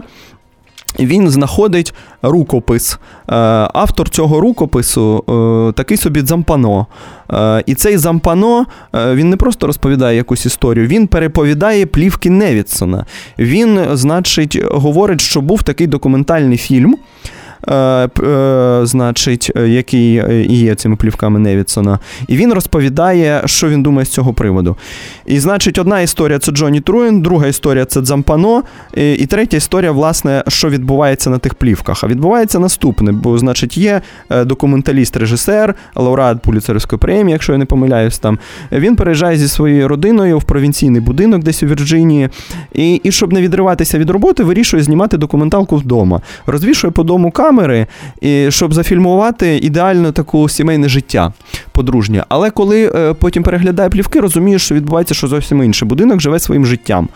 [1.00, 2.94] Він знаходить рукопис.
[2.94, 3.36] Е,
[3.74, 5.24] Автор цього рукопису
[5.70, 6.88] е, такий собі Дзампано.
[7.34, 13.06] Е, І цей Зампано він не просто розповідає якусь історію, він переповідає плівки Невідсона.
[13.40, 16.96] Він, значить, говорить, що був такий документальний фільм.
[17.68, 17.76] Е,
[18.24, 20.14] е, Значить, е, який
[20.50, 24.76] і є цими плівками Невідсона, і він розповідає, що він думає з цього приводу.
[25.26, 30.44] І, значить, одна історія це Джонні Труен, друга історія це Дзампано, і, третя історія, власне,
[30.48, 32.04] що відбувається на тих плівках.
[32.04, 38.20] А відбувається наступне, бо, значить, є е, документаліст-режисер, лауреат Пуліцерівської премії, якщо я не помиляюсь
[38.20, 38.40] там.
[38.72, 42.30] Він переїжджає зі своєю родиною в провінційний будинок десь у Вірджинії,
[42.74, 46.22] і, і щоб не відриватися від роботи, вирішує знімати документалку вдома.
[46.46, 47.88] Розвішує по дому камери,
[48.22, 51.34] і, щоб зафільмувати ідеально таку сімейне життя
[51.72, 52.24] подружнє.
[52.30, 55.86] Але коли е, потім переглядає плівки, розуміє, що відбувається що зовсім інше.
[55.86, 57.10] Будинок живе своїм життям.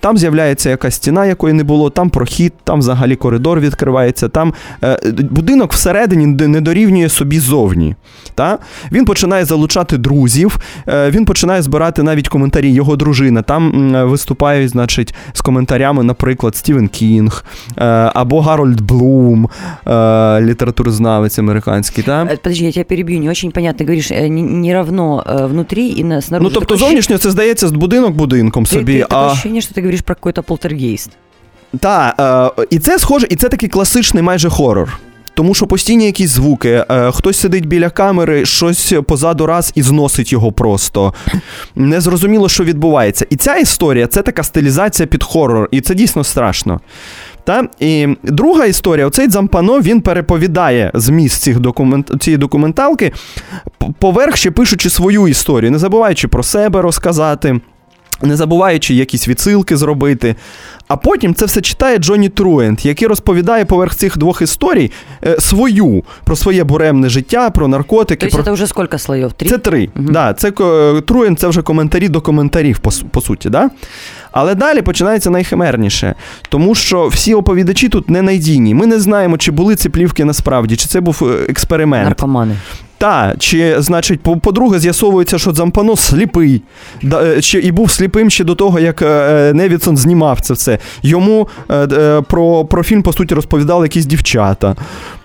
[0.00, 4.98] Там з'являється якась стіна, якої не було, там прохід, там взагалі коридор відкривається, там е,
[5.30, 7.94] будинок всередині не- дорівнює собі зовні.
[8.34, 8.58] Та?
[8.92, 12.72] Він починає залучати друзів, е, він починає збирати навіть коментарі.
[12.72, 13.42] Його дружина.
[13.42, 17.44] Там виступають, значить, з коментарями, наприклад, Стівен Кінг
[17.78, 19.48] е, або Гарольд Блум,
[19.87, 22.03] е, літературознавець американський.
[22.03, 22.23] Та?
[22.25, 23.85] Э, Подожди, я тебя перебью, не очень понятно.
[23.85, 26.49] Говоришь, э, не, не равно э, внутри и на, снаружи.
[26.49, 28.93] Ну, тобто, Такое зовнішньо це здається з будинок будинком Ты- собі.
[28.97, 29.27] ты- такое а...
[29.27, 31.09] ощущение, что ты говоришь про какой-то полтергейст.
[31.79, 32.15] Так,
[32.59, 34.99] е, і це схоже, і це такий класичний майже хорор.
[35.33, 40.31] Тому що постійні якісь звуки, е, хтось сидить біля камери, щось позаду раз і зносить
[40.31, 41.13] його просто.
[41.75, 43.25] Незрозуміло, що відбувається.
[43.29, 46.79] І ця історія це така стилізація під хорор, і це дійсно страшно.
[47.44, 47.64] Та?
[47.80, 52.12] І друга історія: оцей Дзампано він переповідає зміст цих документ...
[52.20, 53.12] цієї документалки,
[53.98, 57.60] поверх ще пишучи свою історію, не забуваючи про себе розказати.
[58.22, 60.36] Не забуваючи якісь відсилки зробити.
[60.88, 64.90] А потім це все читає Джонні Труент, який розповідає поверх цих двох історій
[65.26, 68.20] е, свою про своє буремне життя, про наркотики.
[68.20, 68.44] То есть про...
[68.44, 69.32] это уже сколько слоев?
[69.32, 69.48] Три?
[69.48, 69.88] Це три.
[69.96, 73.50] Да, це ко- Труен, це вже коментарі до коментарів, по, по суті.
[73.50, 73.70] Да?
[74.32, 76.14] Але далі починається найхимерніше,
[76.48, 78.74] тому що всі оповідачі тут ненадійні.
[78.74, 82.08] Ми не знаємо, чи були ці плівки насправді, чи це був е, експеримент.
[82.18, 82.54] Наркоманы.
[83.02, 86.62] Та, чи, значить, по- по-друге, з'ясовується, що Дзампано сліпий.
[87.02, 90.78] Да, е, чи, і був сліпим ще до того, як е, Невідсон знімав це все.
[91.02, 94.76] Йому е, е, про, про фільм, по суті, розповідали якісь дівчата,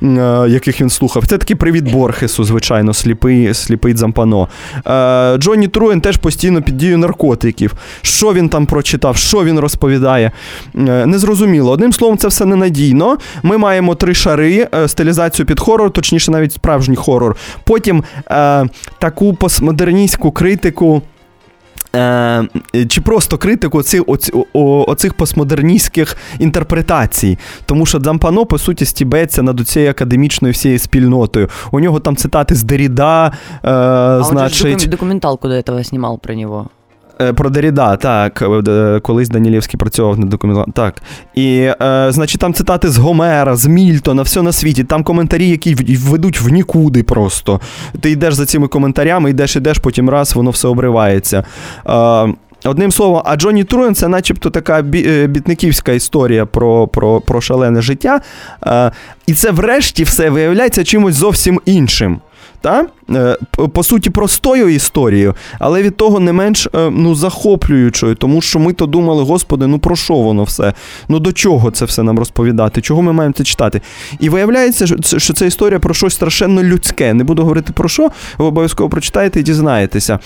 [0.03, 1.27] е, яких він слухав.
[1.27, 4.47] Це такий привіт Борхесу, звичайно, сліпий, сліпий Дзампано.
[4.87, 7.73] Е, Джонні Труен теж постійно під дією наркотиків.
[8.01, 10.31] Що він там прочитав, що він розповідає.
[10.75, 11.71] Е, Незрозуміло.
[11.71, 13.17] Одним словом, це все ненадійно.
[13.43, 17.35] Ми маємо три шари, е, стилізацію під хорор, точніше, навіть справжній хорор.
[17.67, 18.65] Потім е,
[18.99, 21.01] таку постмодерністську критику.
[21.95, 22.47] Е,
[22.89, 27.37] чи просто критику оці, оці, о, оцих постмодерністських інтерпретацій.
[27.65, 31.49] Тому що Дзампано, по суті, стібеться над цією академічною всією спільнотою.
[31.71, 34.67] У нього там цитати з Деріда, е, А значить.
[34.67, 36.69] докум- документалку до цього знімав про него.
[37.21, 38.41] Е, Про Деріда, так.
[38.67, 40.71] е, Колись Данілєвський працював над документом.
[40.71, 40.95] Так.
[41.35, 44.83] І, е, значить, там цитати з Гомера, з Мільтона, все на світі.
[44.83, 47.61] Там коментарі, які ведуть в нікуди просто.
[48.01, 51.43] Ти йдеш за цими коментарями, йдеш, йдеш, потім раз, воно все обривається.
[51.89, 52.33] Е,
[52.65, 57.81] Одним словом, а Джонні Труен це начебто така е, бітниківська історія про, про, про шалене
[57.81, 58.21] життя.
[59.27, 62.19] І це врешті все виявляється чимось зовсім іншим.
[62.61, 62.85] Та?
[63.09, 63.37] Е,
[63.73, 68.73] По суті, простою історією, але від того не менш е, ну, захоплюючою, тому що ми
[68.73, 70.73] то думали, господи, ну про що воно все?
[71.09, 72.81] Ну до чого це все нам розповідати?
[72.81, 73.81] Чого ми маємо це читати?
[74.19, 74.87] І виявляється,
[75.17, 77.13] що це- історія про щось страшенно людське.
[77.13, 80.19] Не буду говорити про що, ви обов'язково прочитаєте і дізнаєтеся.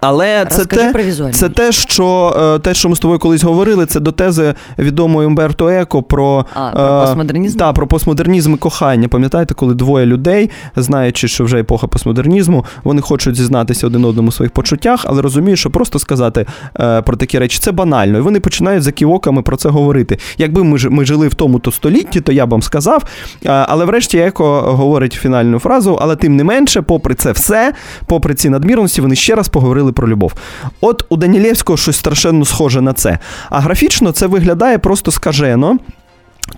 [0.00, 1.34] Але це те, про візуальний.
[1.34, 5.26] це те, що е, те, що ми з тобою колись говорили, це до тези відомої
[5.28, 7.58] Умберто Еко про, А, про постмодернізм?
[7.58, 9.08] Так, про постмодернізм і кохання.
[9.08, 14.32] Пам'ятаєте, коли двоє людей, знаючи, що вже епоха постмодернізму, вони хочуть зізнатися один одному у
[14.32, 16.46] своїх почуттях, але розуміють, що просто сказати
[16.80, 18.18] е, про такі речі це банально.
[18.18, 20.18] І вони починають за ківоками про це говорити.
[20.38, 23.04] Якби ми, ж- ми жили в тому то столітті, то я б вам сказав.
[23.46, 27.72] Е, але врешті Еко говорить фінальну фразу, але тим не менше, попри це все,
[28.06, 30.32] попри ці надмірності, вони ще раз поговорили про любов.
[30.80, 33.18] От у Данілєвського щось страшенно схоже на це.
[33.50, 35.78] А графічно це виглядає просто скажено.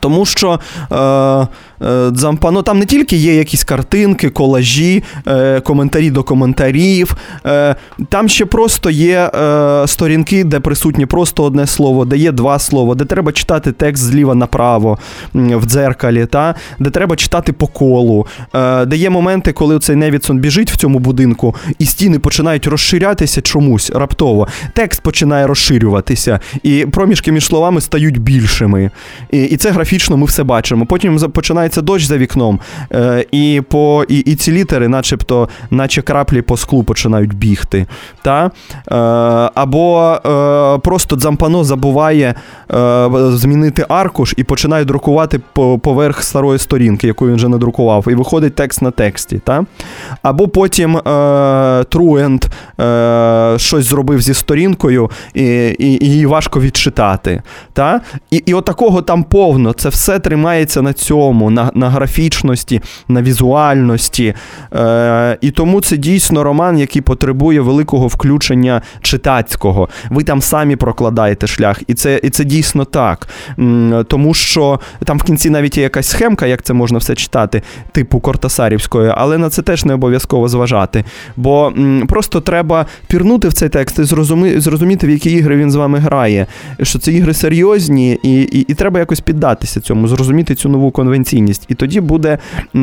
[0.00, 0.60] Тому що
[0.92, 0.96] е,
[1.86, 7.16] е, Дзампано там не тільки є якісь картинки, колажі, е, коментарі до коментарів,
[7.46, 7.76] е,
[8.08, 12.94] там ще просто є е, сторінки, де присутнє просто одне слово, де є два слова,
[12.94, 14.98] де треба читати текст зліва направо
[15.34, 20.38] в дзеркалі, та, де треба читати по колу, е, де є моменти, коли цей Невідсон
[20.38, 24.48] біжить в цьому будинку, і стіни починають розширятися чомусь раптово.
[24.74, 28.90] Текст починає розширюватися, і проміжки між словами стають більшими.
[29.30, 30.86] І, і це графічно ми все бачимо.
[30.86, 32.60] Потім починається дощ за вікном,
[32.92, 37.86] е, і, по, і, і ці літери, начебто, наче краплі по склу починають бігти.
[38.22, 38.50] Та?
[38.90, 38.94] Е,
[39.54, 42.34] або е, просто Дзампано забуває
[42.74, 48.14] е, змінити аркуш і починає друкувати по, поверх старої сторінки, яку він вже надрукував, і
[48.14, 49.40] виходить текст на тексті.
[49.44, 49.64] Та?
[50.22, 52.44] Або потім е, Труенд
[52.80, 55.44] е, щось зробив зі сторінкою, і,
[55.78, 57.42] і, і її важко відчитати.
[57.72, 58.00] Та?
[58.30, 59.71] І, і от такого там повно.
[59.72, 64.34] Це все тримається на цьому, на, на графічності, на візуальності.
[64.74, 69.88] Е, і тому це дійсно роман, який потребує великого включення читацького.
[70.10, 73.28] Ви там самі прокладаєте шлях, і це, і це дійсно так.
[74.08, 77.62] Тому що там в кінці навіть є якась схемка, як це можна все читати,
[77.92, 81.04] типу Кортасарівської, але на це теж не обов'язково зважати.
[81.36, 81.72] Бо
[82.08, 84.04] просто треба пірнути в цей текст і
[84.60, 86.46] зрозуміти, в які ігри він з вами грає.
[86.82, 89.20] Що це ігри серйозні, і, і, і треба якось
[89.62, 91.64] піддатися цьому, зрозуміти цю нову конвенційність.
[91.68, 92.38] І тоді буде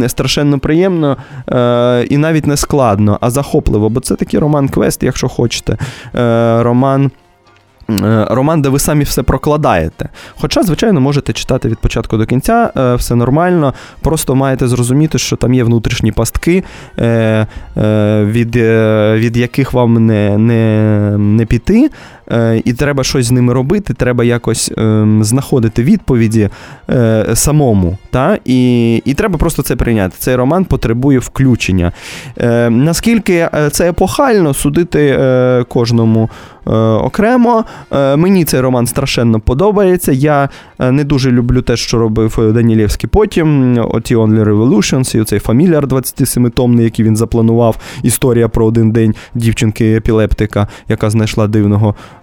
[0.07, 1.17] страшенно приємно
[1.49, 3.89] е, і навіть не складно, а захопливо.
[3.89, 5.77] Бо це такий роман-квест, якщо хочете.
[6.15, 7.11] Е, роман.
[7.89, 10.09] е, Роман, де ви самі все прокладаєте.
[10.41, 13.73] Хоча, звичайно, можете читати від початку до кінця, е, все нормально.
[14.01, 16.63] Просто маєте зрозуміти, що там є внутрішні пастки,
[16.99, 17.47] е,
[18.25, 18.55] від,
[19.15, 21.89] від яких вам не, не, не піти,
[22.65, 26.49] і треба щось з ними робити, треба якось е, знаходити відповіді
[26.89, 27.97] е, самому.
[28.11, 28.37] Та?
[28.45, 30.15] І, і треба просто це прийняти.
[30.19, 31.91] Цей роман потребує включення.
[32.37, 36.29] Е, наскільки е, це епохально, судити е, кожному
[36.67, 37.65] е, окремо.
[37.91, 40.11] Е, мені цей роман страшенно подобається.
[40.11, 40.49] Я
[40.79, 43.77] е, не дуже люблю те, що робив Данілєвський потім.
[43.91, 47.77] Оті Only Revolutions і оцей фаміліар 27-томний, який він запланував.
[48.03, 52.18] Історія про один день дівчинки-епілептика, яка знайшла дивного е, е,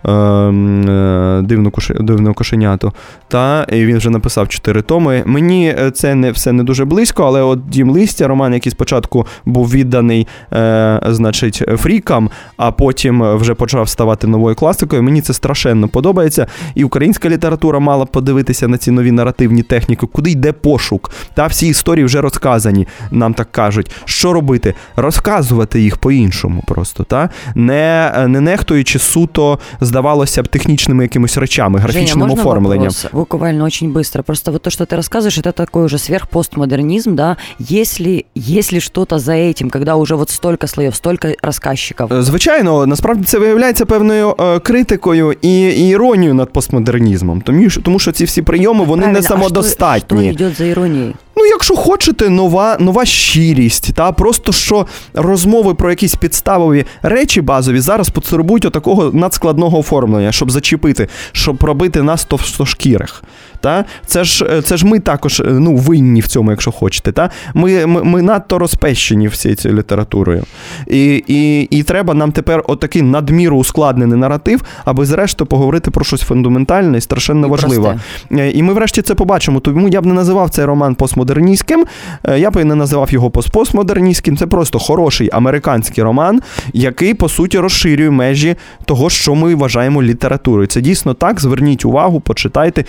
[1.43, 2.93] дивну коше, дивну кошеняту.
[3.29, 5.23] Та і він вже написав чотири томи.
[5.27, 9.27] Мені е, це не все не дуже близько, але от Дім Листя, роман, який спочатку
[9.45, 15.03] був відданий, е, значить, фрікам, а потім вже почав ставати новою класикою.
[15.03, 16.47] Мені це страшенно подобається.
[16.75, 21.11] І українська література мала подивитися на ці нові наративні техніки, куди йде пошук.
[21.35, 23.91] Та всі історії вже розказані, нам так кажуть.
[24.05, 24.75] Що робити?
[24.97, 32.08] Розказувати їх по-іншому просто, та не, не нехтуючи суто, здавалося б, технічними якимись речами, графічним
[32.08, 32.80] Женя, можно оформленням.
[32.88, 33.06] вопрос?
[33.14, 34.22] Буквально очень быстро.
[34.24, 37.38] Просто вот то, что ты рассказываешь, это такой уже сверхпостмодернизм, да?
[37.60, 42.14] Если, если что-то за этим, когда уже вот столько слоев, столько рассказчиков.
[42.14, 47.42] Е, Звичайно, насправді це виявляється певною е, критикою і, і іронією над постмодернізмом.
[47.42, 50.34] Тому, що- тому що ці всі прийоми вони Правильно, не а что, самодостатні.
[50.34, 51.16] что идет за иронией?
[51.38, 57.80] Ну, якщо хочете, нова, нова щирість, та просто що розмови про якісь підставові речі базові
[57.80, 63.23] зараз потребують отакого надскладного оформлення, щоб зачепити, щоб пробити нас товстошкірих.
[63.67, 63.85] Та?
[64.07, 67.13] Це, ж, е, це ж ми також е, ну, винні в цьому, якщо хочете.
[67.13, 67.31] Та?
[67.55, 70.45] Ми, ми, ми надто розпещені всією цією літературою.
[70.87, 76.21] І, і, і треба нам тепер отакий надміру ускладнений наратив, аби зрештою поговорити про щось
[76.23, 78.01] фундаментальне і страшенно І важливе.
[78.29, 78.51] просте.
[78.51, 79.61] І ми врешті це побачимо.
[79.61, 81.85] Тому я б не називав цей роман постмодерністським,
[82.25, 84.37] е, я б і не називав його пост- постмодерністським.
[84.37, 86.41] Це просто хороший американський роман,
[86.73, 90.67] який по суті розширює межі того, що ми вважаємо літературою.
[90.67, 91.41] Це дійсно так.
[91.41, 92.85] Зверніть увагу, почитайте,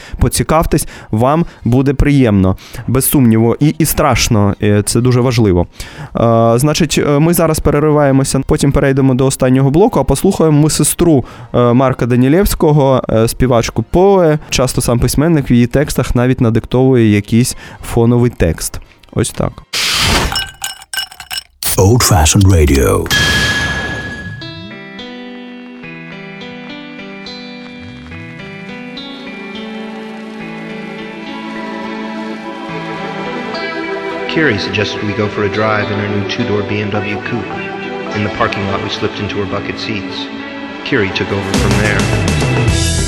[0.68, 2.58] поцікавтесь, вам буде приємно,
[2.88, 4.56] без сумніву, і, і страшно.
[4.86, 5.68] Це дуже важливо.
[6.16, 11.26] Е, Значить, е, ми зараз перериваємося, потім перейдемо до останнього блоку, а послухаємо ми сестру
[11.54, 14.40] е, Марка Данілєвського, е, співачку Поe.
[14.50, 18.80] Часто сам письменник в її текстах навіть надиктовує якийсь фоновий текст.
[19.14, 19.52] Ось так.
[21.78, 23.08] Old Fashioned Radio.
[34.38, 38.14] Carrie suggested we go for a drive in her new two-door BMW coupe.
[38.14, 40.30] In the parking lot, we slipped into her bucket seats.
[40.86, 41.98] Curie took over from there.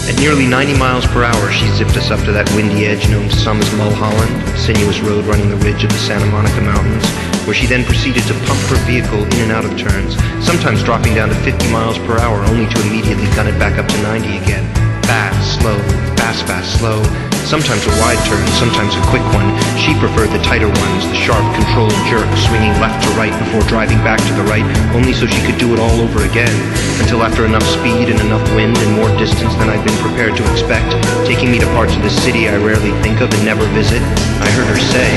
[0.09, 3.29] At nearly 90 miles per hour, she zipped us up to that windy edge known
[3.29, 7.05] to some as Mulholland, a sinuous road running the ridge of the Santa Monica Mountains,
[7.45, 11.13] where she then proceeded to pump her vehicle in and out of turns, sometimes dropping
[11.13, 14.41] down to 50 miles per hour only to immediately gun it back up to 90
[14.41, 14.78] again.
[15.09, 15.81] Fast, slow,
[16.21, 17.01] fast, fast, slow.
[17.41, 19.49] Sometimes a wide turn, sometimes a quick one.
[19.73, 23.97] She preferred the tighter ones, the sharp, controlled jerk, swinging left to right before driving
[24.05, 24.61] back to the right,
[24.93, 26.53] only so she could do it all over again.
[27.01, 30.45] Until after enough speed and enough wind and more distance than I'd been prepared to
[30.53, 30.93] expect,
[31.25, 34.05] taking me to parts of the city I rarely think of and never visit,
[34.45, 35.09] I heard her say,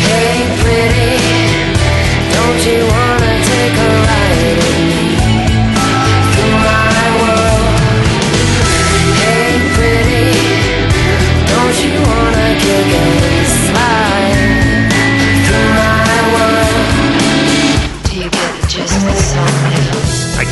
[0.00, 1.12] Hey pretty,
[2.32, 3.09] don't you wanna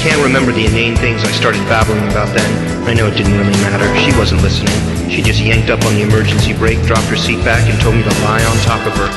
[0.08, 2.48] can't remember the inane things I started babbling about then.
[2.88, 3.84] I know it didn't really matter.
[4.00, 4.72] She wasn't listening.
[5.12, 8.00] She just yanked up on the emergency brake, dropped her seat back, and told me
[8.00, 9.08] to lie on top of her,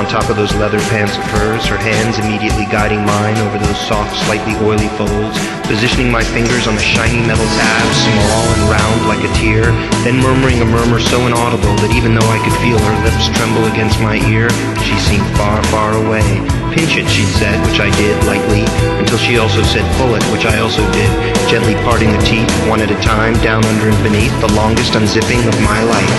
[0.00, 3.76] on, top of those leather pants of hers, her hands immediately guiding mine over those
[3.76, 5.36] soft, slightly oily folds,
[5.68, 9.68] positioning my fingers on the shiny metal tab, small and round like a tear,
[10.00, 13.68] then murmuring a murmur so inaudible that even though I could feel her lips tremble
[13.68, 14.48] against my ear,
[14.80, 16.57] she seemed far, far away.
[16.78, 18.62] Pinch it, she'd said, which I did lightly,
[19.02, 21.10] until she also said pull it, which I also did,
[21.50, 25.42] gently parting the teeth one at a time, down under and beneath, the longest unzipping
[25.48, 26.14] of my life.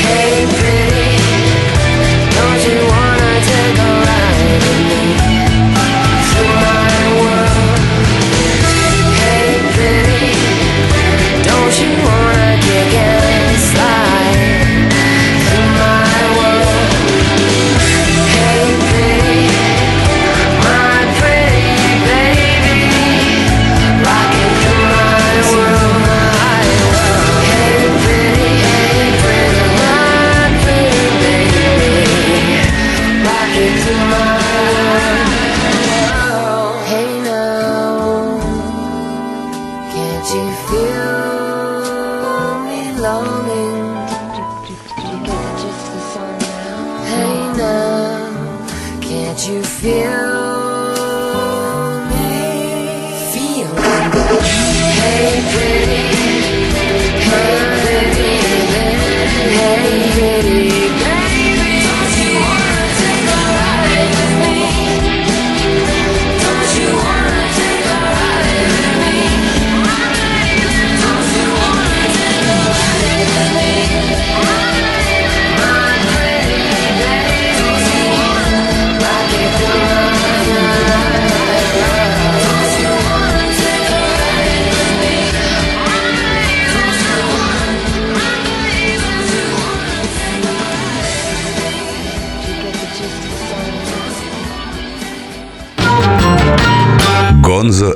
[0.00, 1.20] Hey pretty,
[2.32, 5.04] don't you wanna take a ride with me
[6.32, 7.76] through my world?
[9.20, 10.40] Hey pretty,
[11.44, 13.15] don't you wanna kick and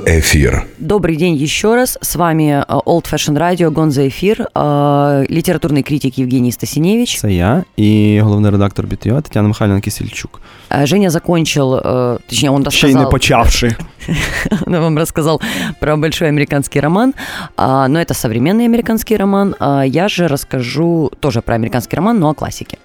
[0.06, 0.64] Ефір.
[0.78, 1.98] Добрый день еще раз.
[2.00, 7.18] С вами э, Old Fashion Radio, Гонза Эфир, э, литературный критик Евгений Стасиневич.
[7.18, 10.40] Це я і головний редактор БТО Тетяна Михайлівна Кисельчук.
[10.70, 13.76] Э, Женя закончил, э, точнее, он Ще й не рассказал, почавши.
[14.65, 15.41] он вам рассказал
[15.79, 17.13] про большой американский роман,
[17.57, 19.55] а, но это современный американский роман.
[19.59, 22.77] А Я же расскажу тоже про американский роман, но о классике.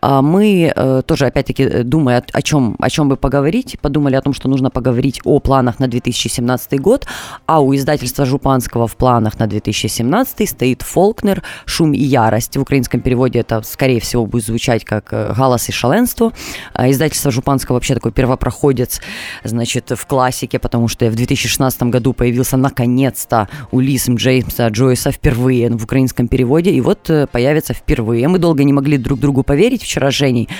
[0.00, 4.22] А Мы э, тоже, опять-таки, э, думая о чем, о чем бы поговорить, подумали о
[4.22, 7.06] том, что нужно поговорить о планах на 2017 год,
[7.46, 12.56] а у издательства Жупанского в планах на 2017 стоит Фолкнер «Шум и ярость».
[12.56, 16.32] В украинском переводе это, скорее всего, будет звучать как э, «Галас и шаленство».
[16.78, 19.00] Издательство Жупанского вообще такой первопроходец,
[19.44, 25.84] значит, в классике, потому что в 2016 году появился наконец-то Улис Джеймса Джойса впервые в
[25.84, 28.28] украинском переводе, и вот э, появится впервые.
[28.28, 30.14] Мы долго не могли друг другу поверить вчера с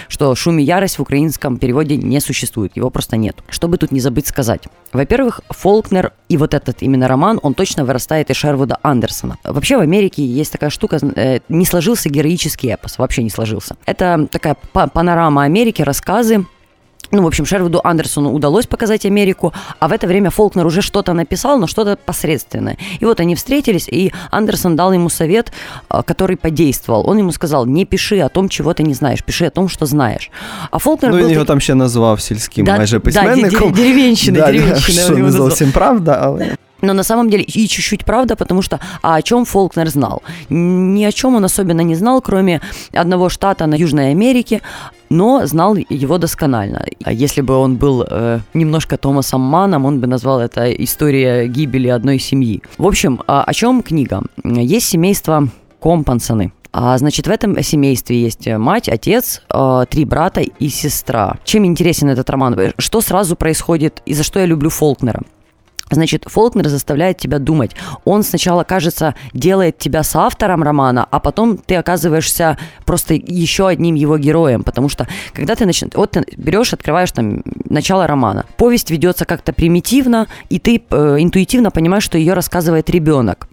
[0.08, 3.36] что «Шум и ярость» в украинском переводе не существует, его просто нет.
[3.48, 4.62] Чтобы тут не забыть сказать.
[4.92, 9.38] Во-первых, Фолкнер и вот этот именно роман, он точно вырастает из Шервуда Андерсона.
[9.44, 13.76] Вообще в Америке есть такая штука, э, не сложился героический эпос, вообще не сложился.
[13.86, 16.46] Это такая па- панорама Америки, рассказы,
[17.13, 21.13] ну, в общем, Шервуду Андерсону удалось показать Америку, а в это время Фолкнер уже что-то
[21.13, 22.77] написал, но что-то посредственное.
[22.99, 25.51] И вот они встретились, и Андерсон дал ему совет,
[25.87, 27.09] а, который подействовал.
[27.09, 29.85] Он ему сказал, не пиши о том, чего ты не знаешь, пиши о том, что
[29.87, 30.29] знаешь.
[30.71, 33.71] А Фолкнер Ну, был він його таки- там ще назвав сільським Да, майже да, письменником.
[33.71, 35.49] дерев- деревенщина, Да, да, деревенщина Що він його не назвав.
[35.49, 36.55] зовсім правда, але...
[36.81, 40.21] Но на самом деле и чуть-чуть правда, потому что а о чем Фолкнер знал?
[40.49, 42.61] Ни о чем он особенно не знал, кроме
[43.01, 44.61] одного штата на Южной Америке,
[45.14, 46.84] но знал его досконально.
[47.04, 51.88] А Если бы он был э, немножко Томасом Маном, он бы назвал это «История гибели
[51.88, 52.62] одной семьи».
[52.78, 54.22] В общем, а, о чем книга?
[54.44, 55.48] Есть семейство
[55.80, 56.52] Компансоны.
[56.72, 61.38] А, значит, в этом семействе есть мать, отец, э, три брата и сестра.
[61.44, 62.56] Чем интересен этот роман?
[62.78, 65.22] Что сразу происходит и за что я люблю Фолкнера?
[65.94, 67.72] Значит, Фолкнер заставляет тебя думать.
[68.04, 74.18] Он сначала, кажется, делает тебя соавтором романа, а потом ты оказываешься просто еще одним его
[74.18, 75.94] героем, потому что когда ты начинаешь...
[75.94, 78.44] Вот ты берешь, открываешь там начало романа.
[78.56, 83.48] Повесть ведется как-то примитивно, и ты э, интуитивно понимаешь, что ее рассказывает ребенок.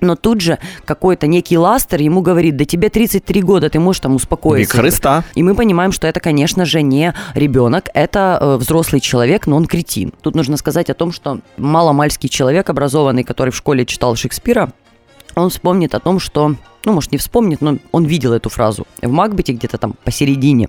[0.00, 4.14] Но тут же какой-то некий ластер ему говорит, да тебе 33 года, ты можешь там
[4.14, 4.76] успокоиться.
[4.76, 5.24] Век Христа.
[5.34, 9.66] И мы понимаем, что это, конечно же, не ребенок, это э, взрослый человек, но он
[9.66, 10.12] кретин.
[10.20, 14.70] Тут нужно сказать о том, что маломальский человек, образованный, который в школе читал Шекспира,
[15.34, 19.10] он вспомнит о том, что, ну, может, не вспомнит, но он видел эту фразу в
[19.10, 20.68] Макбете где-то там посередине.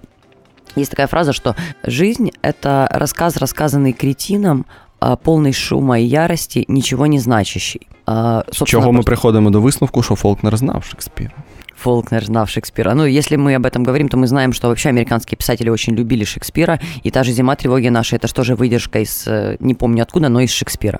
[0.76, 4.66] Есть такая фраза, что жизнь– это рассказ, рассказанный кретином,
[5.00, 7.88] а, полный шума и ярости, ничего не значащий.
[8.08, 11.32] А, З чого ми приходимо до висновку, що Фолкнер знав Шекспіра.
[11.78, 12.96] Фолкнер знав Шекспира.
[12.96, 16.24] Ну, если мы об этом говорим, то мы знаем, что вообще американские писатели очень любили
[16.24, 20.02] Шекспира, и та же «Зима тревоги наши»— это что же выдержка из, э, не помню
[20.02, 21.00] откуда, но из Шекспира.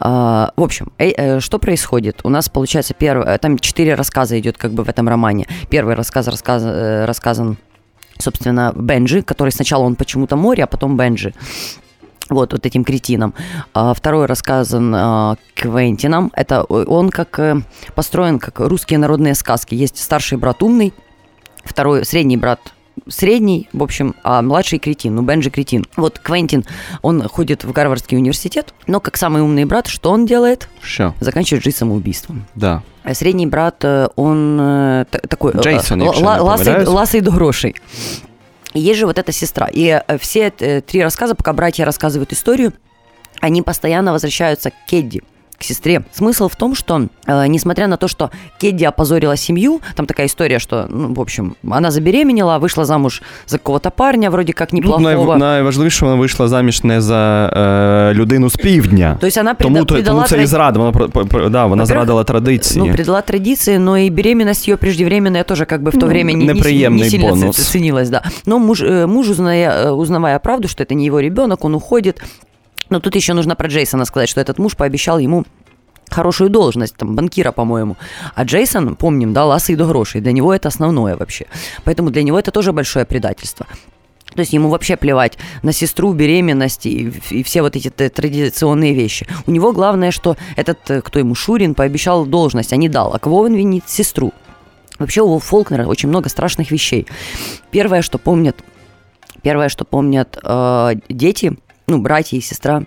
[0.00, 2.20] А, в общем, э, э, что происходит?
[2.24, 5.46] У нас, получается, первый, э, там четыре рассказа идет как бы в этом романе.
[5.68, 7.56] Первый рассказ рассказ, э, рассказан
[8.18, 11.34] собственно, Бенджи, который сначала он почему-то море, а потом Бенджи.
[12.32, 13.34] Вот, вот этим кретином.
[13.74, 16.32] А второй рассказан а, Квентином.
[16.34, 17.60] Это он как э,
[17.94, 19.74] построен, как русские народные сказки.
[19.74, 20.92] Есть старший брат умный,
[21.64, 22.60] второй средний брат
[23.08, 25.86] средний, в общем, а младший кретин, ну, Бенджи кретин.
[25.96, 26.64] Вот Квентин,
[27.02, 30.68] он ходит в Гарвардский университет, но как самый умный брат, что он делает?
[30.82, 31.14] Що?
[31.20, 32.44] Заканчивает жизнь самоубийством.
[32.54, 32.82] Да.
[33.04, 35.52] А средний брат, э, он э, такой...
[35.52, 37.74] Джейсон, ласый, ласый до грошей.
[38.73, 39.67] И есть же вот эта сестра.
[39.71, 42.73] И э, все э, три рассказа, пока братья рассказывают историю,
[43.39, 45.23] они постоянно возвращаются к Кедди,
[45.61, 46.01] к сестре.
[46.13, 48.29] Смысл в том, что, э, несмотря на то, что
[48.61, 53.57] Кедди опозорила семью, там такая история, что, ну, в общем, она забеременела, вышла замуж за
[53.57, 55.35] какого-то парня, вроде как Ну, неплохого.
[55.37, 57.49] най, найважливіше, вона вийшла заміж не за
[58.11, 59.17] е, людину з півдня.
[59.21, 60.79] То есть она тому, преда- то, предала тому це і тради- зрада.
[60.79, 62.85] Вона, про- про- про- да, вона Во-первых, зрадила традиції.
[62.87, 66.33] Ну, предала традиции, но и беременность ее преждевременная тоже как бы в то Ну, время
[66.33, 67.55] не, не, неприемный не сильно ц- бонус.
[67.57, 68.21] ценилась, да.
[68.45, 72.21] Но муж, э, муж узная, э, узнавая правду, что это не его ребенок, он уходит.
[72.92, 75.44] но тут еще нужно про Джейсона сказать, что этот муж пообещал ему
[76.10, 77.96] хорошую должность, там, банкира, по-моему.
[78.34, 80.20] А Джейсон, помним, да, ласый до грошей.
[80.20, 81.46] Для него это основное вообще.
[81.84, 83.66] Поэтому для него это тоже большое предательство.
[84.34, 89.26] То есть ему вообще плевать на сестру, беременность и, и все вот эти традиционные вещи.
[89.46, 93.14] У него главное, что этот, э, кто ему, Шурин, пообещал должность, а не дал.
[93.14, 93.84] А кого он винит?
[93.86, 94.34] Сестру.
[94.98, 97.06] Вообще у Фолкнера очень много страшных вещей.
[97.70, 98.56] Первое, что помнят,
[99.40, 101.56] первое, что помнят э, дети,
[101.87, 102.83] ну, братья и сестра,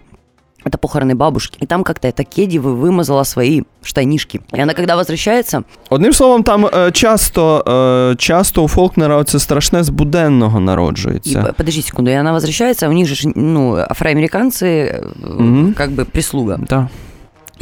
[0.65, 1.59] это похороны бабушки.
[1.63, 4.41] И там как-то эта Кеди вы- вымазала свои штанишки.
[4.53, 7.65] И она, когда возвращается, Одним словом, там е, часто,
[8.13, 11.43] е, часто у Фолкнера це страшне з буденного и, народжується.
[11.43, 15.75] п- подожди секунду, и она возвращается, а у них же, ж, ну, афроамериканцы, э, Мгм.
[15.75, 16.59] как бы прислуга.
[16.69, 16.89] Да.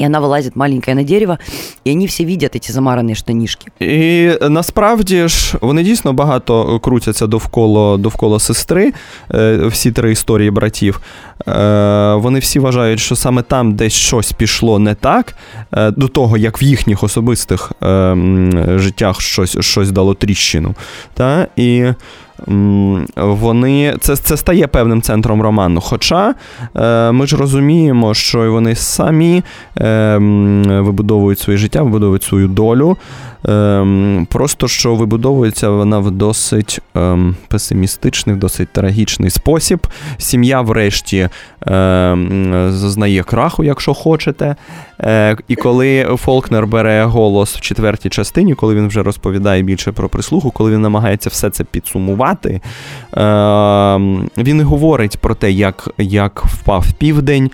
[0.01, 1.39] И она вылазит маленькая на дерево,
[1.85, 3.67] и они все видят эти замаранные штанишки.
[3.81, 8.93] І е, насправді ж вони дійсно багато крутяться довкола, довкола сестри,
[9.35, 11.01] е, всі три історії братів.
[11.49, 15.35] Е, Вони всі вважають, що саме там десь щось пішло не так,
[15.73, 20.75] е, до того, як в їхніх особистих е, м, життях щось, щось дало тріщину.
[21.15, 21.47] Та?
[21.57, 21.95] І м,
[23.18, 25.82] вони, це, це стає певним центром роману.
[25.82, 26.36] Хоча
[26.76, 29.44] е, ми ж розуміємо, що вони самі
[29.78, 30.18] е,
[30.82, 32.98] вибудовують своє життя, вибудовують свою долю.
[33.48, 39.88] Ем, просто що вибудовується вона в досить ем, песимістичний, в досить трагічний спосіб.
[40.18, 41.30] Сім'я, врешті,
[41.62, 44.56] ем, зазнає краху, якщо хочете.
[45.00, 50.10] Е, і коли Фолкнер бере голос в четвертій частині, коли він вже розповідає більше про
[50.10, 52.23] прислугу, коли він намагається все це підсумувати,
[53.14, 57.52] ем, він говорить про те, як, як впав південь,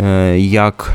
[0.00, 0.92] е, як.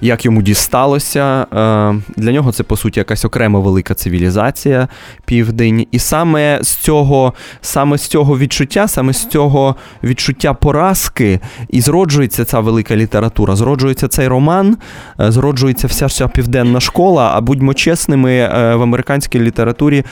[0.00, 1.46] Як йому дісталося.
[1.52, 4.88] Е, Для нього це, по суті, якась окрема велика цивілізація,
[5.24, 5.86] південь.
[5.92, 12.44] І саме з цього, саме з цього відчуття, саме з цього відчуття поразки і зроджується
[12.44, 14.76] ця велика література, зроджується цей роман,
[15.20, 17.32] е, зроджується вся ця південна школа.
[17.34, 20.04] А будьмо чесними, е, в американській літературі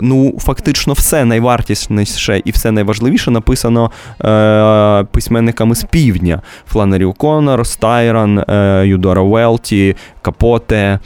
[0.00, 3.90] ну, фактично все найвартісніше і все найважливіше написано
[5.10, 10.98] письменниками з півдня: Фланері Коннор, Стайрон, е, Юдора Велті, Капоте.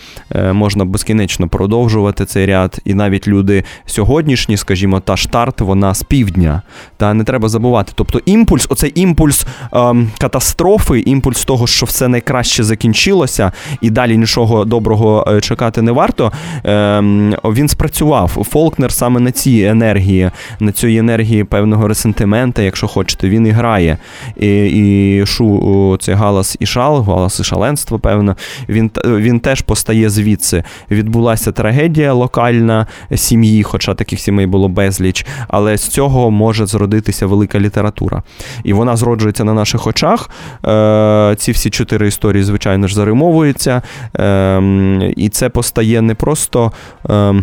[0.53, 2.81] Можна безкінечно продовжувати цей ряд.
[2.85, 6.62] І навіть люди сьогоднішні, скажімо, та штарт, вона з півдня.
[6.97, 7.93] Та не треба забувати.
[7.95, 14.64] Тобто імпульс, оцей імпульс ем, катастрофи, імпульс того, що все найкраще закінчилося, і далі нічого
[14.64, 16.33] доброго е, чекати не варто.
[16.64, 18.29] Ем, він спрацював.
[18.29, 23.99] Фолкнер саме на цій енергії, на цій енергії певного ресентимента, якщо хочете, він і грає.
[24.37, 28.37] І, і шу цей галас і шал, галас і шаленство, певно.
[28.69, 30.65] Він, він теж постає звідси.
[30.91, 37.61] Відбулася трагедія локальна сім'ї, хоча таких сімей було безліч, але з цього може зродитися велика
[37.61, 38.23] література.
[38.65, 40.31] І вона зроджується на наших очах.
[40.67, 43.83] Е, ці всі чотири історії, звичайно ж, заримовуються.
[44.17, 46.73] Е, і це постає не просто.
[47.11, 47.35] Е,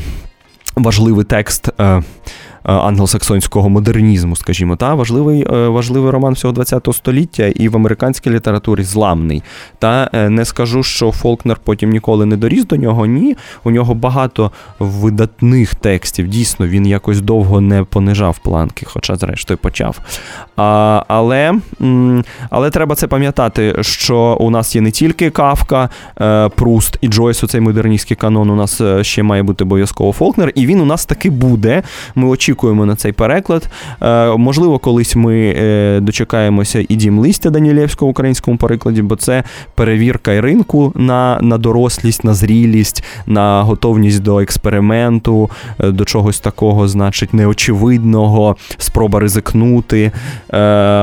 [0.76, 2.02] Важливий текст е,
[2.72, 8.84] англосаксонського модернізму, скажімо, та важливий, е, важливий роман всього ХХ століття і в американській літературі
[8.84, 9.44] зламний.
[9.80, 13.06] Та е, не скажу, що Фолкнер потім ніколи не доріс до нього.
[13.06, 16.28] Ні, у нього багато видатних текстів.
[16.28, 20.00] Дійсно, він якось довго не понижав планки, хоча, зрештою, почав.
[20.56, 21.54] А, але,
[22.50, 25.90] але треба це пам'ятати, що у нас є не тільки Кавка,
[26.22, 28.50] е, Пруст і Джойс, у цей модерністський канон.
[28.50, 31.84] У нас е, ще має бути обов'язково Фолкнер, і він у нас таки буде.
[32.16, 33.70] Ми очікуємо на цей переклад.
[34.02, 39.44] Е, можливо, колись ми е, дочекаємося і дім листя Данілєвського в українському перекладі, бо це
[39.76, 45.50] перевірка і ринку на, на дорослість, на зрілість, на готовність до експерименту,
[45.80, 50.12] е, до чогось такого, значить, неочевидного, спроба ризикнути.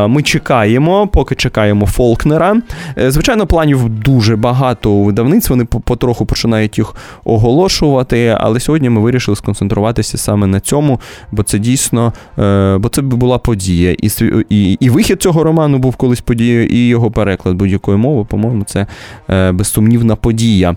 [0.09, 2.57] Ми чекаємо, поки чекаємо Фолкнера.
[2.97, 6.95] Звичайно, планів дуже багато у видавництв, вони потроху починають їх
[7.25, 11.01] оголошувати, але сьогодні ми вирішили сконцентруватися саме на цьому,
[11.33, 13.97] бо це дійсно, е, бо це була подія.
[14.03, 14.09] І,
[14.49, 18.86] і, і вихід цього роману був колись подією, і його переклад будь-якою мовою, по-моєму, це
[19.30, 20.76] е, безсумнівна подія.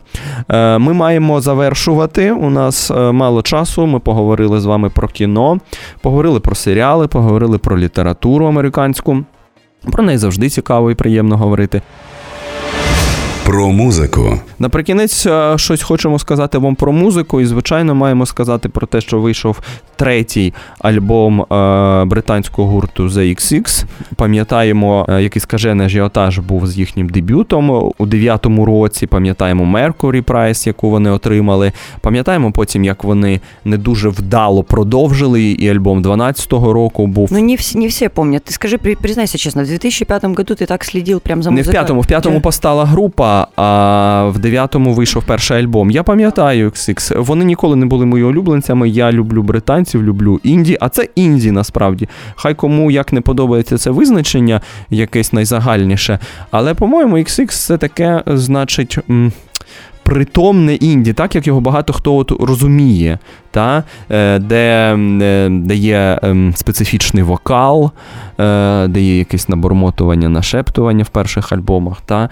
[0.49, 2.31] Е, Ми маємо завершувати.
[2.31, 3.85] У нас мало часу.
[3.85, 5.59] Ми поговорили з вами про кіно,
[6.01, 9.23] поговорили про серіали, поговорили про літературу американську.
[9.91, 11.81] Про неї завжди цікаво і приємно говорити.
[13.44, 14.38] Про музику.
[14.58, 19.20] Наприкінець е, щось хочемо сказати вам про музику, і звичайно маємо сказати про те, що
[19.20, 19.60] вийшов
[19.96, 23.84] третій альбом е, британського гурту The XX.
[24.16, 29.06] Пам'ятаємо, е, який скажений ажіотаж був з їхнім дебютом у дев'ятому році.
[29.06, 31.72] Пам'ятаємо Mercury Prize, яку вони отримали.
[32.00, 37.28] Пам'ятаємо потім, як вони не дуже вдало продовжили, і альбом 12-го року був.
[37.32, 38.42] Ну, не, вс- не все помнят.
[38.48, 41.64] Ты скажи, при- признайся честно, в 2005 году ты так следил прям за Не в
[41.64, 41.70] музыкой?
[41.72, 42.40] п'ятому, в п'ятому Да.
[42.42, 45.91] постала група, а в дев'ятому вийшов перший альбом.
[45.91, 47.21] Я пам'ятаю XX.
[47.21, 48.89] Вони ніколи не були моїми улюбленцями.
[48.89, 52.09] Я люблю британців, люблю інді, а це інді насправді.
[52.35, 56.19] Хай кому як не подобається це визначення, якесь найзагальніше.
[56.51, 58.97] Але, по-моєму, XX це таке, значить.
[60.03, 63.19] Притомне інді, так як його багато хто от розуміє.
[63.55, 67.91] Та, е, де, е, де є ем, специфічний вокал,
[68.39, 72.29] е, де є якесь набормотування, нашептування в перших альбомах, та,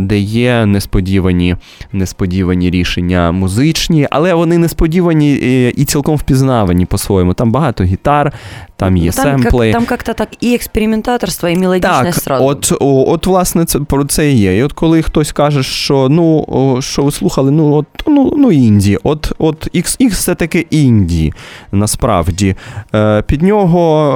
[0.00, 1.56] де є несподівані,
[1.92, 5.34] несподівані рішення музичні, але вони несподівані
[5.76, 7.34] і цілком впізнавані по-своєму.
[7.34, 8.32] Там багато гітар,
[8.76, 9.72] там є там семпли.
[9.72, 12.44] Как, там як-то так і експериментаторство, і мелодичність так, сразу.
[12.44, 14.58] От, от, власне, це про це і є.
[14.58, 18.98] І от коли хтось каже, що ну, що ви слухали, ну от ну, ну інді,
[19.02, 21.32] от от XX це таке інді,
[21.72, 22.56] насправді.
[22.94, 24.12] Е, Під нього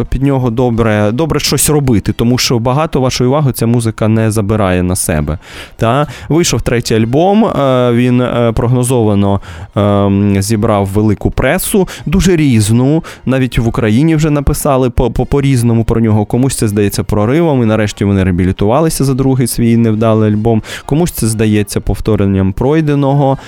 [0.00, 4.30] е, під нього добре добре щось робити, тому що багато вашої уваги ця музика не
[4.30, 5.38] забирає на себе.
[5.76, 6.06] Та?
[6.28, 9.40] Вийшов третій альбом, е, він прогнозовано
[9.76, 16.24] ем, зібрав велику пресу, дуже різну, навіть в Україні вже написали по-різному про нього.
[16.24, 20.62] Комусь це здається проривом, і нарешті вони реабілітувалися за другий свій невдалий альбом.
[20.86, 23.38] Комусь це здається повторенням пройденого,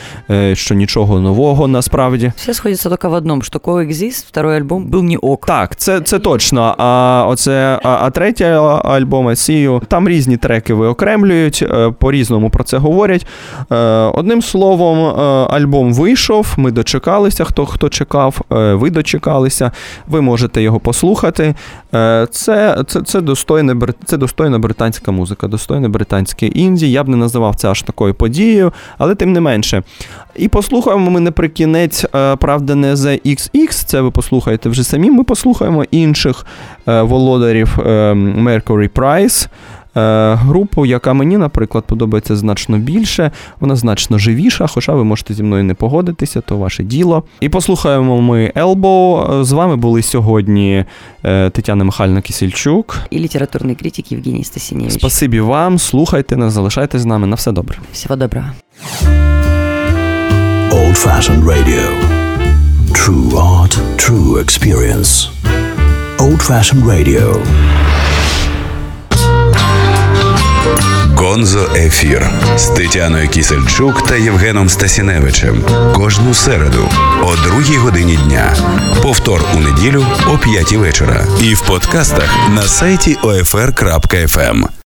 [0.53, 2.33] що нічого нового насправді.
[2.37, 5.47] Все сходяться тільки в одному, що Coexist, второй альбом був не ок.
[5.47, 6.75] Так, це це точно.
[6.79, 12.79] А оце а, а третій альбом Сію, там різні треки виокремлюють, е, по-різному про це
[12.79, 13.27] говорять.
[13.73, 13.77] Е,
[14.15, 17.45] одним словом, альбом вийшов, ми дочекалися.
[17.45, 19.71] Хто хто чекав, ви дочекалися.
[20.07, 21.55] Ви можете його послухати.
[22.31, 26.91] Це це, це, достойне, це достойна британська музика, достойне британське інді.
[26.91, 29.83] Я б не називав це аж такою подією, але тим не менше.
[30.39, 35.11] І послухаємо ми наприкінець, е, правда, не ZXX, це ви послухаєте вже самі.
[35.11, 36.47] Ми послухаємо інших
[36.89, 39.49] е, володарів е, Mercury Prize.
[40.39, 43.31] Групу, яка мені, наприклад, подобається значно більше,
[43.61, 47.23] вона значно живіша, хоча ви можете зі мною не погодитися, то ваше діло.
[47.41, 49.45] І послухаємо ми Elbow.
[49.45, 50.85] З вами були сьогодні
[51.23, 54.95] Тетяна Михайлівна Кисельчук і літературний критик Євгеній Стасінєвич.
[54.95, 57.27] Спасибі вам, слухайте нас, залишайтесь з нами.
[57.27, 57.79] На все добре.
[57.93, 58.47] Всього доброго.
[60.77, 61.85] Old Fashioned Radio.
[62.93, 65.11] True art, true experience.
[66.19, 67.25] Old Fashioned Radio.
[71.17, 75.63] Гонзо Ефір з Тетяною Кісельчук та Євгеном Стасіневичем
[75.95, 76.89] кожну середу
[77.23, 78.57] о другій годині дня.
[79.03, 81.27] Повтор у неділю о п'ятій вечора.
[81.43, 84.77] І в подкастах на сайті OFR.FM.